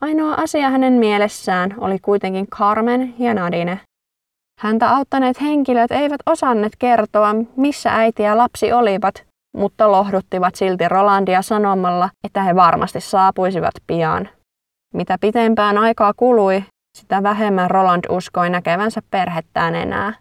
Ainoa 0.00 0.34
asia 0.34 0.70
hänen 0.70 0.92
mielessään 0.92 1.74
oli 1.78 1.98
kuitenkin 1.98 2.46
Carmen 2.46 3.14
ja 3.18 3.34
Nadine. 3.34 3.80
Häntä 4.60 4.96
auttaneet 4.96 5.40
henkilöt 5.40 5.90
eivät 5.90 6.20
osanneet 6.26 6.72
kertoa, 6.78 7.34
missä 7.56 7.94
äiti 7.94 8.22
ja 8.22 8.36
lapsi 8.36 8.72
olivat, 8.72 9.24
mutta 9.56 9.92
lohduttivat 9.92 10.54
silti 10.54 10.88
Rolandia 10.88 11.42
sanomalla, 11.42 12.10
että 12.24 12.42
he 12.42 12.54
varmasti 12.54 13.00
saapuisivat 13.00 13.74
pian. 13.86 14.28
Mitä 14.94 15.16
pitempään 15.20 15.78
aikaa 15.78 16.12
kului, 16.16 16.64
sitä 16.98 17.22
vähemmän 17.22 17.70
Roland 17.70 18.04
uskoi 18.08 18.50
näkevänsä 18.50 19.02
perhettään 19.10 19.74
enää. 19.74 20.12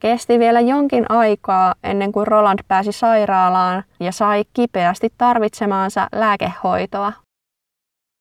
Kesti 0.00 0.38
vielä 0.38 0.60
jonkin 0.60 1.06
aikaa 1.08 1.74
ennen 1.84 2.12
kuin 2.12 2.26
Roland 2.26 2.58
pääsi 2.68 2.92
sairaalaan 2.92 3.84
ja 4.00 4.12
sai 4.12 4.44
kipeästi 4.52 5.08
tarvitsemaansa 5.18 6.08
lääkehoitoa. 6.12 7.12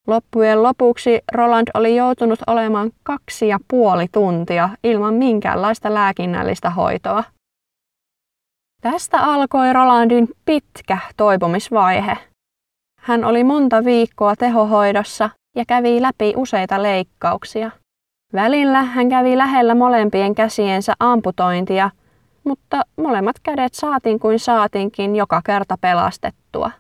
Loppujen 0.08 0.64
lopuksi 0.64 1.20
Roland 1.34 1.68
oli 1.74 1.96
joutunut 1.96 2.40
olemaan 2.48 2.92
kaksi 3.04 3.48
ja 3.48 3.60
puoli 3.68 4.08
tuntia 4.12 4.70
ilman 4.84 5.14
minkäänlaista 5.14 5.94
lääkinnällistä 5.94 6.70
hoitoa. 6.70 7.24
Tästä 8.82 9.18
alkoi 9.18 9.74
Rolandin 9.74 10.28
pitkä 10.46 10.98
toipumisvaihe. 11.18 12.18
Hän 13.00 13.26
oli 13.26 13.44
monta 13.44 13.86
viikkoa 13.86 14.36
tehohoidossa 14.36 15.30
ja 15.56 15.66
kävi 15.68 16.02
läpi 16.02 16.34
useita 16.36 16.84
leikkauksia. 16.84 17.72
Välillä 18.34 18.84
hän 18.84 19.10
kävi 19.10 19.38
lähellä 19.38 19.76
molempien 19.76 20.36
käsiensä 20.36 20.94
amputointia, 21.00 21.90
mutta 22.44 22.82
molemmat 22.98 23.36
kädet 23.44 23.74
saatiin 23.74 24.20
kuin 24.20 24.40
saatinkin 24.40 25.16
joka 25.16 25.42
kerta 25.46 25.76
pelastettua. 25.82 26.72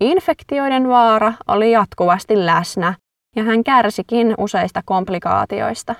Infektioiden 0.00 0.88
vaara 0.88 1.32
oli 1.48 1.70
jatkuvasti 1.70 2.46
läsnä 2.46 2.94
ja 3.36 3.44
hän 3.44 3.64
kärsikin 3.64 4.34
useista 4.38 4.80
komplikaatioista. 4.84 5.94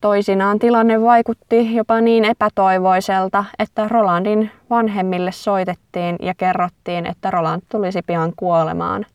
Toisinaan 0.00 0.58
tilanne 0.58 1.02
vaikutti 1.02 1.74
jopa 1.74 2.00
niin 2.00 2.24
epätoivoiselta, 2.24 3.44
että 3.58 3.88
Rolandin 3.88 4.50
vanhemmille 4.70 5.32
soitettiin 5.32 6.16
ja 6.22 6.34
kerrottiin, 6.34 7.06
että 7.06 7.30
Roland 7.30 7.62
tulisi 7.68 8.02
pian 8.06 8.32
kuolemaan. 8.36 9.06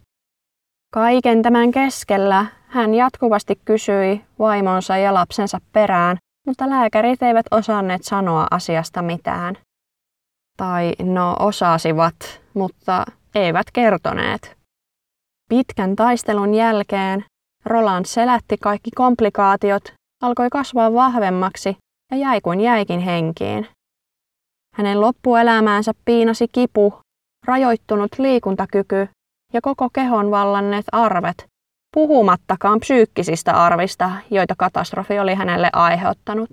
Kaiken 0.94 1.42
tämän 1.42 1.72
keskellä 1.72 2.46
hän 2.68 2.94
jatkuvasti 2.94 3.62
kysyi 3.66 4.26
vaimonsa 4.40 4.98
ja 4.98 5.14
lapsensa 5.14 5.58
perään, 5.72 6.18
mutta 6.48 6.70
lääkärit 6.70 7.24
eivät 7.24 7.46
osanneet 7.52 8.04
sanoa 8.04 8.48
asiasta 8.52 9.02
mitään. 9.02 9.58
Tai 10.58 10.94
no 11.04 11.36
osasivat, 11.40 12.16
mutta 12.54 13.06
eivät 13.36 13.68
kertoneet. 13.74 14.58
Pitkän 15.50 15.96
taistelun 15.96 16.54
jälkeen 16.54 17.26
Roland 17.66 18.06
selätti 18.06 18.58
kaikki 18.58 18.92
komplikaatiot, 18.96 19.94
alkoi 20.24 20.50
kasvaa 20.50 20.94
vahvemmaksi 20.94 21.78
ja 22.12 22.18
jäi 22.18 22.42
kuin 22.42 22.62
jäikin 22.62 23.00
henkiin. 23.00 23.68
Hänen 24.76 25.02
loppuelämäänsä 25.02 25.92
piinasi 26.06 26.48
kipu, 26.52 26.94
rajoittunut 27.46 28.12
liikuntakyky 28.18 29.08
ja 29.54 29.62
koko 29.62 29.90
kehon 29.94 30.32
vallanneet 30.32 30.86
arvet, 30.92 31.48
puhumattakaan 31.94 32.80
psyykkisistä 32.80 33.54
arvista, 33.54 34.12
joita 34.32 34.54
katastrofi 34.58 35.20
oli 35.20 35.36
hänelle 35.36 35.70
aiheuttanut. 35.74 36.50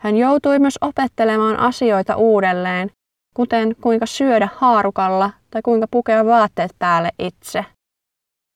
Hän 0.00 0.16
joutui 0.16 0.58
myös 0.58 0.78
opettelemaan 0.80 1.58
asioita 1.58 2.16
uudelleen, 2.16 2.90
kuten 3.36 3.76
kuinka 3.80 4.06
syödä 4.06 4.48
haarukalla 4.56 5.30
tai 5.50 5.62
kuinka 5.62 5.86
pukea 5.90 6.26
vaatteet 6.26 6.70
päälle 6.78 7.10
itse. 7.18 7.64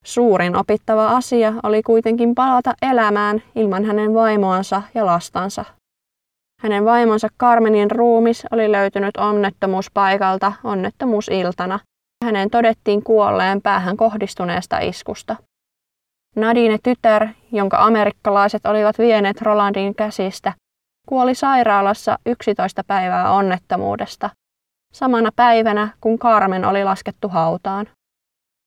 Suurin 0.04 0.56
opittava 0.56 1.08
asia 1.08 1.54
oli 1.62 1.82
kuitenkin 1.82 2.34
palata 2.34 2.74
elämään 2.82 3.42
ilman 3.54 3.84
hänen 3.84 4.14
vaimoansa 4.14 4.82
ja 4.94 5.06
lastansa. 5.06 5.64
Hänen 6.62 6.84
vaimonsa 6.84 7.28
Carmenin 7.40 7.90
ruumis 7.90 8.46
oli 8.52 8.72
löytynyt 8.72 9.16
onnettomuuspaikalta 9.16 10.52
onnettomuusiltana. 10.64 11.80
Hänen 12.24 12.50
todettiin 12.50 13.02
kuolleen 13.02 13.62
päähän 13.62 13.96
kohdistuneesta 13.96 14.78
iskusta. 14.78 15.36
Nadine 16.36 16.78
tytär, 16.82 17.28
jonka 17.52 17.76
amerikkalaiset 17.84 18.66
olivat 18.66 18.98
vieneet 18.98 19.42
Rolandin 19.42 19.94
käsistä, 19.94 20.52
kuoli 21.08 21.34
sairaalassa 21.34 22.18
11 22.26 22.84
päivää 22.86 23.32
onnettomuudesta, 23.32 24.30
samana 24.92 25.30
päivänä 25.36 25.88
kun 26.00 26.18
Carmen 26.18 26.64
oli 26.64 26.84
laskettu 26.84 27.28
hautaan. 27.28 27.86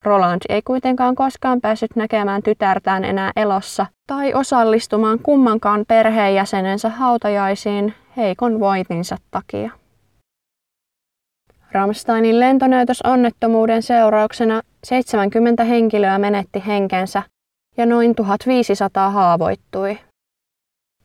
Roland 0.06 0.42
ei 0.50 0.62
kuitenkaan 0.62 1.16
koskaan 1.16 1.62
päässyt 1.62 1.96
näkemään 1.96 2.44
tytärtään 2.44 3.06
enää 3.06 3.32
elossa 3.36 3.86
tai 4.08 4.34
osallistumaan 4.34 5.20
kummankaan 5.20 5.86
perheenjäsenensä 5.88 6.90
hautajaisiin 6.90 7.94
heikon 8.18 8.60
vointinsa 8.60 9.18
takia. 9.32 9.81
Ramsteinin 11.72 12.40
lentonäytösonnettomuuden 12.40 13.84
seurauksena 13.84 14.62
70 14.84 15.64
henkilöä 15.64 16.18
menetti 16.18 16.64
henkensä 16.68 17.24
ja 17.78 17.86
noin 17.86 18.16
1500 18.16 19.10
haavoittui. 19.10 20.00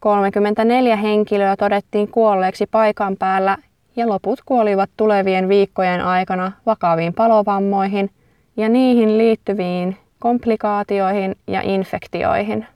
34 0.01 0.97
henkilöä 0.97 1.57
todettiin 1.57 2.09
kuolleeksi 2.09 2.67
paikan 2.67 3.17
päällä 3.17 3.57
ja 3.97 4.09
loput 4.09 4.41
kuolivat 4.47 4.91
tulevien 4.97 5.49
viikkojen 5.49 6.01
aikana 6.01 6.53
vakaviin 6.67 7.15
palovammoihin 7.15 8.11
ja 8.57 8.69
niihin 8.69 9.19
liittyviin 9.19 9.97
komplikaatioihin 10.19 11.37
ja 11.47 11.61
infektioihin. 11.61 12.67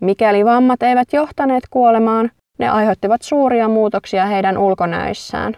Mikäli 0.00 0.44
vammat 0.44 0.82
eivät 0.82 1.12
johtaneet 1.12 1.64
kuolemaan, 1.70 2.30
ne 2.58 2.68
aiheuttivat 2.68 3.22
suuria 3.22 3.68
muutoksia 3.68 4.26
heidän 4.26 4.58
ulkonäöissään. 4.58 5.56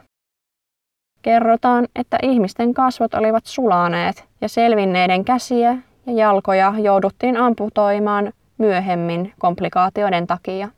Kerrotaan, 1.23 1.89
että 1.97 2.19
ihmisten 2.23 2.75
kasvot 2.75 3.15
olivat 3.15 3.47
sulaneet 3.47 4.25
ja 4.41 4.49
selvinneiden 4.49 5.25
käsiä 5.25 5.77
ja 6.07 6.13
jalkoja 6.13 6.75
jouduttiin 6.79 7.37
amputoimaan 7.37 8.33
myöhemmin 8.59 9.33
komplikaatioiden 9.39 10.27
takia. 10.27 10.69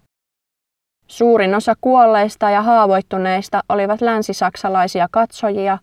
Suurin 1.06 1.54
osa 1.54 1.74
kuolleista 1.80 2.50
ja 2.50 2.62
haavoittuneista 2.62 3.60
olivat 3.68 4.00
länsisaksalaisia 4.00 5.08
katsojia, 5.10 5.78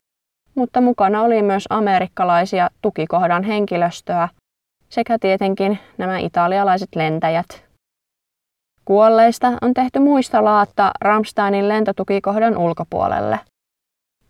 mutta 0.55 0.81
mukana 0.81 1.21
oli 1.21 1.41
myös 1.41 1.65
amerikkalaisia 1.69 2.69
tukikohdan 2.81 3.43
henkilöstöä 3.43 4.29
sekä 4.89 5.17
tietenkin 5.19 5.79
nämä 5.97 6.17
italialaiset 6.17 6.95
lentäjät. 6.95 7.65
Kuolleista 8.85 9.47
on 9.61 9.73
tehty 9.73 9.99
muistolaatta 9.99 10.91
Ramsteinin 11.01 11.69
lentotukikohdan 11.69 12.57
ulkopuolelle. 12.57 13.39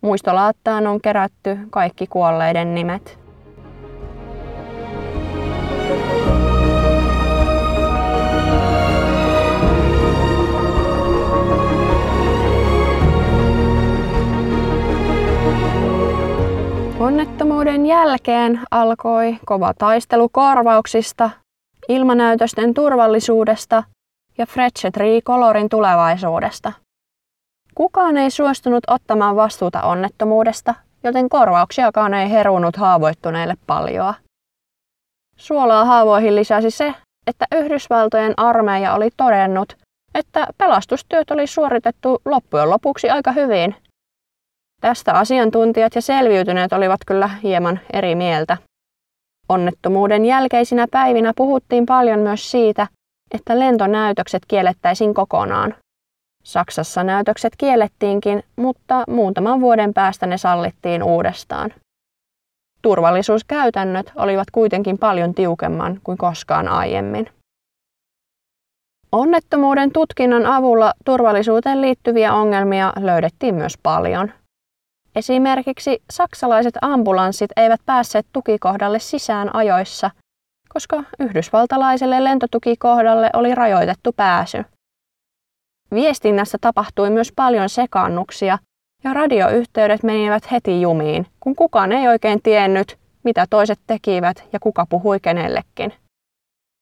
Muistolaattaan 0.01 0.87
on 0.87 1.01
kerätty 1.01 1.57
kaikki 1.69 2.07
kuolleiden 2.07 2.75
nimet. 2.75 3.19
Onnettomuuden 16.99 17.85
jälkeen 17.85 18.59
alkoi 18.71 19.37
kova 19.45 19.73
taistelu 19.77 20.29
korvauksista, 20.29 21.29
ilmanäytösten 21.89 22.73
turvallisuudesta 22.73 23.83
ja 24.37 24.45
Frechet 24.45 24.93
Colorin 25.25 25.69
tulevaisuudesta. 25.69 26.71
Kukaan 27.82 28.17
ei 28.17 28.32
suostunut 28.32 28.84
ottamaan 28.88 29.36
vastuuta 29.36 29.82
onnettomuudesta, 29.82 30.76
joten 31.04 31.30
korvauksiakaan 31.30 32.13
ei 32.13 32.30
herunut 32.30 32.76
haavoittuneille 32.76 33.54
paljoa. 33.67 34.13
Suolaa 35.38 35.86
haavoihin 35.86 36.36
lisäsi 36.36 36.72
se, 36.72 36.94
että 37.28 37.46
Yhdysvaltojen 37.56 38.34
armeija 38.38 38.94
oli 38.94 39.10
todennut, 39.17 39.78
että 40.15 40.48
pelastustyöt 40.58 41.32
oli 41.32 41.48
suoritettu 41.48 42.22
loppujen 42.26 42.70
lopuksi 42.70 43.10
aika 43.10 43.32
hyvin. 43.32 43.76
Tästä 44.82 45.13
asiantuntijat 45.13 45.96
ja 45.96 46.02
selviytyneet 46.02 46.74
olivat 46.74 47.00
kyllä 47.08 47.28
hieman 47.28 47.80
eri 47.94 48.15
mieltä. 48.15 48.58
Onnettomuuden 49.50 50.26
jälkeisinä 50.26 50.88
päivinä 50.91 51.34
puhuttiin 51.36 51.86
paljon 51.86 52.20
myös 52.20 52.52
siitä, 52.52 52.88
että 53.32 53.60
lentonäytökset 53.60 54.44
kiellettäisiin 54.48 55.13
kokonaan. 55.13 55.76
Saksassa 56.43 57.04
näytökset 57.04 57.54
kiellettiinkin, 57.58 58.43
mutta 58.56 59.04
muutaman 59.08 59.62
vuoden 59.62 59.93
päästä 59.93 60.25
ne 60.25 60.38
sallittiin 60.38 61.04
uudestaan. 61.04 61.73
Turvallisuuskäytännöt 62.82 64.12
olivat 64.15 64.51
kuitenkin 64.51 64.97
paljon 64.97 65.34
tiukemman 65.34 65.99
kuin 66.04 66.17
koskaan 66.17 66.67
aiemmin. 66.67 67.30
Onnettomuuden 69.12 69.91
tutkinnan 69.91 70.45
avulla 70.45 70.93
turvallisuuteen 71.06 71.82
liittyviä 71.82 72.34
ongelmia 72.34 72.93
löydettiin 72.99 73.56
myös 73.56 73.77
paljon. 73.84 74.32
Esimerkiksi 75.15 76.04
saksalaiset 76.12 76.73
ambulanssit 76.82 77.51
eivät 77.56 77.82
päässeet 77.86 78.25
tukikohdalle 78.34 78.99
sisään 78.99 79.56
ajoissa, 79.56 80.12
koska 80.69 81.04
yhdysvaltalaiselle 81.19 82.23
lentotukikohdalle 82.23 83.30
oli 83.34 83.56
rajoitettu 83.56 84.12
pääsy. 84.12 84.65
Viestinnässä 85.95 86.58
tapahtui 86.62 87.10
myös 87.10 87.32
paljon 87.36 87.69
sekaannuksia 87.69 88.58
ja 89.04 89.13
radioyhteydet 89.13 90.04
menivät 90.04 90.51
heti 90.51 90.82
jumiin, 90.82 91.27
kun 91.39 91.56
kukaan 91.56 91.91
ei 91.91 92.08
oikein 92.08 92.41
tiennyt, 92.43 92.97
mitä 93.23 93.45
toiset 93.49 93.80
tekivät 93.88 94.43
ja 94.54 94.60
kuka 94.60 94.86
puhui 94.89 95.19
kenellekin. 95.19 95.93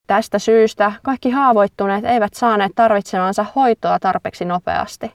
Tästä 0.08 0.40
syystä 0.40 0.92
kaikki 1.04 1.30
haavoittuneet 1.30 2.06
eivät 2.06 2.34
saaneet 2.34 2.72
tarvitsemansa 2.76 3.46
hoitoa 3.56 4.00
tarpeeksi 4.00 4.46
nopeasti. 4.46 5.12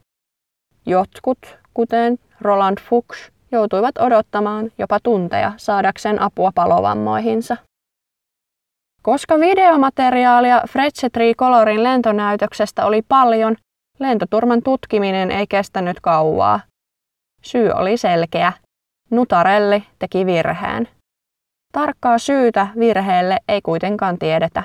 Jotkut, 0.87 1.39
kuten 1.75 2.19
Roland 2.41 2.79
Fuchs, 2.81 3.33
joutuivat 3.53 3.99
odottamaan 3.99 4.71
jopa 4.79 4.99
tunteja 5.03 5.53
saadakseen 5.57 6.23
apua 6.23 6.51
palovammoihinsa. 6.55 7.57
Koska 9.03 9.41
videomateriaalia 9.41 10.63
Frecce 10.69 11.11
Tricolorin 11.11 11.83
lentonäytöksestä 11.83 12.87
oli 12.87 13.03
paljon, 13.09 13.57
lentoturman 13.99 14.63
tutkiminen 14.63 15.31
ei 15.31 15.47
kestänyt 15.47 16.01
kauaa. 16.01 16.61
Syy 17.43 17.71
oli 17.71 17.97
selkeä. 17.97 18.53
Nutarelli 19.11 19.85
teki 19.99 20.27
virheen. 20.27 20.89
Tarkkaa 21.73 22.19
syytä 22.19 22.67
virheelle 22.79 23.37
ei 23.49 23.63
kuitenkaan 23.63 24.19
tiedetä. 24.19 24.63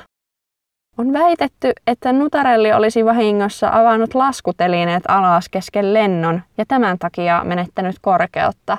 On 0.97 1.13
väitetty, 1.13 1.71
että 1.87 2.13
Nutarelli 2.13 2.73
olisi 2.73 3.05
vahingossa 3.05 3.69
avannut 3.71 4.15
laskutelineet 4.15 5.03
alas 5.07 5.49
kesken 5.49 5.93
lennon 5.93 6.41
ja 6.57 6.65
tämän 6.67 6.99
takia 6.99 7.43
menettänyt 7.43 7.95
korkeutta. 8.01 8.77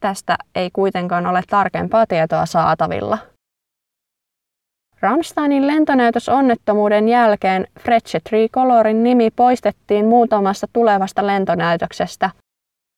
Tästä 0.00 0.36
ei 0.54 0.70
kuitenkaan 0.72 1.26
ole 1.26 1.42
tarkempaa 1.50 2.06
tietoa 2.06 2.46
saatavilla. 2.46 3.18
Ramsteinin 5.04 5.66
lentonäytösonnettomuuden 5.66 7.08
jälkeen 7.08 7.66
Frecce 7.80 8.20
Tricolorin 8.28 9.02
nimi 9.02 9.30
poistettiin 9.30 10.06
muutamasta 10.06 10.66
tulevasta 10.72 11.26
lentonäytöksestä, 11.26 12.30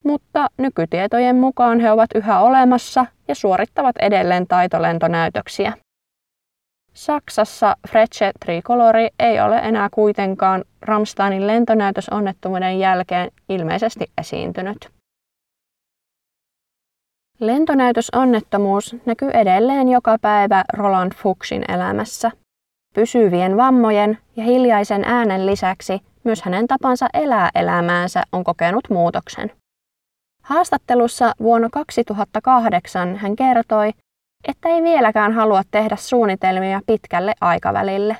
mutta 0.04 0.46
nykytietojen 0.58 1.36
mukaan 1.36 1.80
he 1.80 1.90
ovat 1.90 2.10
yhä 2.14 2.40
olemassa 2.40 3.06
ja 3.28 3.34
suorittavat 3.34 3.96
edelleen 3.96 4.46
taitolentonäytöksiä. 4.46 5.72
Saksassa 6.94 7.76
Frecce 7.88 8.32
Tricolori 8.44 9.08
ei 9.18 9.40
ole 9.40 9.56
enää 9.58 9.88
kuitenkaan 9.90 10.64
Ramsteinin 10.82 11.46
lentonäytösonnettomuuden 11.46 12.78
jälkeen 12.78 13.30
ilmeisesti 13.48 14.06
esiintynyt. 14.18 14.95
Lentonäytösonnettomuus 17.40 18.96
näkyy 19.06 19.30
edelleen 19.30 19.88
joka 19.88 20.16
päivä 20.20 20.64
Roland 20.72 21.12
Fuchsin 21.14 21.64
elämässä. 21.68 22.30
Pysyvien 22.94 23.56
vammojen 23.56 24.18
ja 24.36 24.44
hiljaisen 24.44 25.04
äänen 25.04 25.46
lisäksi 25.46 26.00
myös 26.24 26.42
hänen 26.42 26.66
tapansa 26.66 27.06
elää 27.14 27.50
elämäänsä 27.54 28.22
on 28.32 28.44
kokenut 28.44 28.84
muutoksen. 28.90 29.52
Haastattelussa 30.42 31.32
vuonna 31.40 31.68
2008 31.72 33.16
hän 33.16 33.36
kertoi, 33.36 33.90
että 34.48 34.68
ei 34.68 34.82
vieläkään 34.82 35.32
halua 35.32 35.62
tehdä 35.70 35.96
suunnitelmia 35.96 36.80
pitkälle 36.86 37.34
aikavälille. 37.40 38.16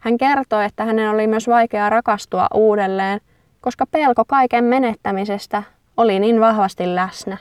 Hän 0.00 0.18
kertoi, 0.18 0.64
että 0.64 0.84
hänen 0.84 1.10
oli 1.10 1.26
myös 1.26 1.48
vaikea 1.48 1.90
rakastua 1.90 2.46
uudelleen, 2.54 3.20
koska 3.60 3.86
pelko 3.90 4.24
kaiken 4.28 4.64
menettämisestä 4.64 5.62
oli 5.96 6.18
niin 6.18 6.40
vahvasti 6.40 6.94
läsnä. 6.94 7.36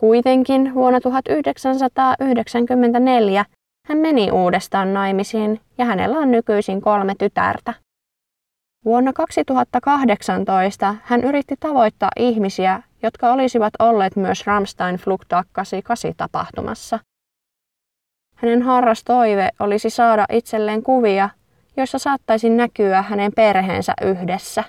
Kuitenkin 0.00 0.74
vuonna 0.74 1.00
1994 1.00 3.44
hän 3.86 3.98
meni 3.98 4.30
uudestaan 4.30 4.94
naimisiin 4.94 5.60
ja 5.78 5.84
hänellä 5.84 6.18
on 6.18 6.30
nykyisin 6.30 6.80
kolme 6.80 7.14
tytärtä. 7.18 7.74
Vuonna 8.84 9.12
2018 9.12 10.94
hän 11.02 11.24
yritti 11.24 11.54
tavoittaa 11.60 12.10
ihmisiä, 12.16 12.82
jotka 13.02 13.32
olisivat 13.32 13.72
olleet 13.78 14.16
myös 14.16 14.46
Ramstein 14.46 14.96
Flugtag 14.96 15.46
88 15.52 16.14
tapahtumassa. 16.16 16.98
Hänen 18.36 18.62
harras 18.62 19.04
toive 19.04 19.48
olisi 19.60 19.90
saada 19.90 20.26
itselleen 20.32 20.82
kuvia, 20.82 21.30
joissa 21.76 21.98
saattaisi 21.98 22.50
näkyä 22.50 23.02
hänen 23.02 23.32
perheensä 23.36 23.94
yhdessä. 24.02 24.64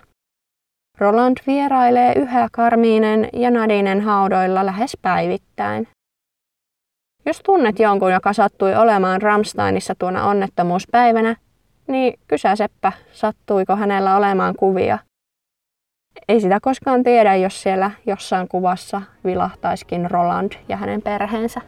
Roland 0.98 1.38
vierailee 1.48 2.14
yhä 2.16 2.48
Karmiinen 2.52 3.30
ja 3.34 3.52
Nadinen 3.52 4.02
haudoilla 4.02 4.66
lähes 4.66 4.98
päivittäin. 5.02 5.88
Jos 7.26 7.42
tunnet 7.46 7.80
jonkun, 7.80 8.12
joka 8.12 8.34
sattui 8.34 8.76
olemaan 8.76 9.22
Ramsteinissa 9.22 9.96
tuona 10.00 10.26
onnettomuuspäivänä, 10.26 11.36
niin 11.88 12.20
kysäsepä, 12.28 12.92
sattuiko 13.12 13.76
hänellä 13.76 14.18
olemaan 14.18 14.56
kuvia. 14.56 15.00
Ei 16.28 16.42
sitä 16.42 16.60
koskaan 16.62 17.04
tiedä, 17.04 17.36
jos 17.36 17.62
siellä 17.62 17.92
jossain 18.06 18.48
kuvassa 18.48 19.02
vilahtaiskin 19.26 20.12
Roland 20.12 20.52
ja 20.70 20.78
hänen 20.78 21.02
perheensä. 21.02 21.62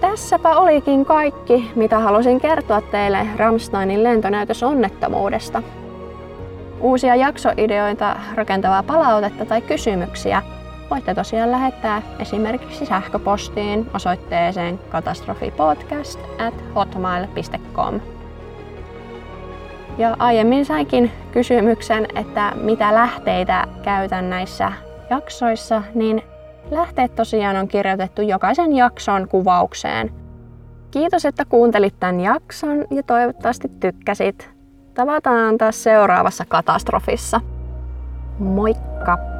Tässäpä 0.00 0.56
olikin 0.56 1.04
kaikki, 1.04 1.70
mitä 1.74 1.98
halusin 1.98 2.40
kertoa 2.40 2.80
teille 2.80 3.26
Ramsteinin 3.36 4.02
lentonäytösonnettomuudesta. 4.02 5.62
Uusia 6.80 7.16
jaksoideoita, 7.16 8.16
rakentavaa 8.34 8.82
palautetta 8.82 9.44
tai 9.44 9.60
kysymyksiä 9.60 10.42
voitte 10.90 11.14
tosiaan 11.14 11.50
lähettää 11.50 12.02
esimerkiksi 12.18 12.86
sähköpostiin 12.86 13.86
osoitteeseen 13.94 14.80
katastrofipodcast 14.88 16.20
at 16.38 16.54
hotmail.com. 16.74 18.00
Ja 19.98 20.16
aiemmin 20.18 20.64
sainkin 20.64 21.10
kysymyksen, 21.32 22.06
että 22.14 22.52
mitä 22.54 22.94
lähteitä 22.94 23.66
käytän 23.82 24.30
näissä 24.30 24.72
jaksoissa, 25.10 25.82
niin 25.94 26.22
lähteet 26.70 27.14
tosiaan 27.14 27.56
on 27.56 27.68
kirjoitettu 27.68 28.22
jokaisen 28.22 28.72
jakson 28.76 29.28
kuvaukseen. 29.28 30.10
Kiitos, 30.90 31.24
että 31.24 31.44
kuuntelit 31.44 31.94
tämän 32.00 32.20
jakson 32.20 32.84
ja 32.90 33.02
toivottavasti 33.02 33.68
tykkäsit. 33.80 34.50
Tavataan 34.94 35.58
taas 35.58 35.82
seuraavassa 35.82 36.44
katastrofissa. 36.48 37.40
Moikka! 38.38 39.39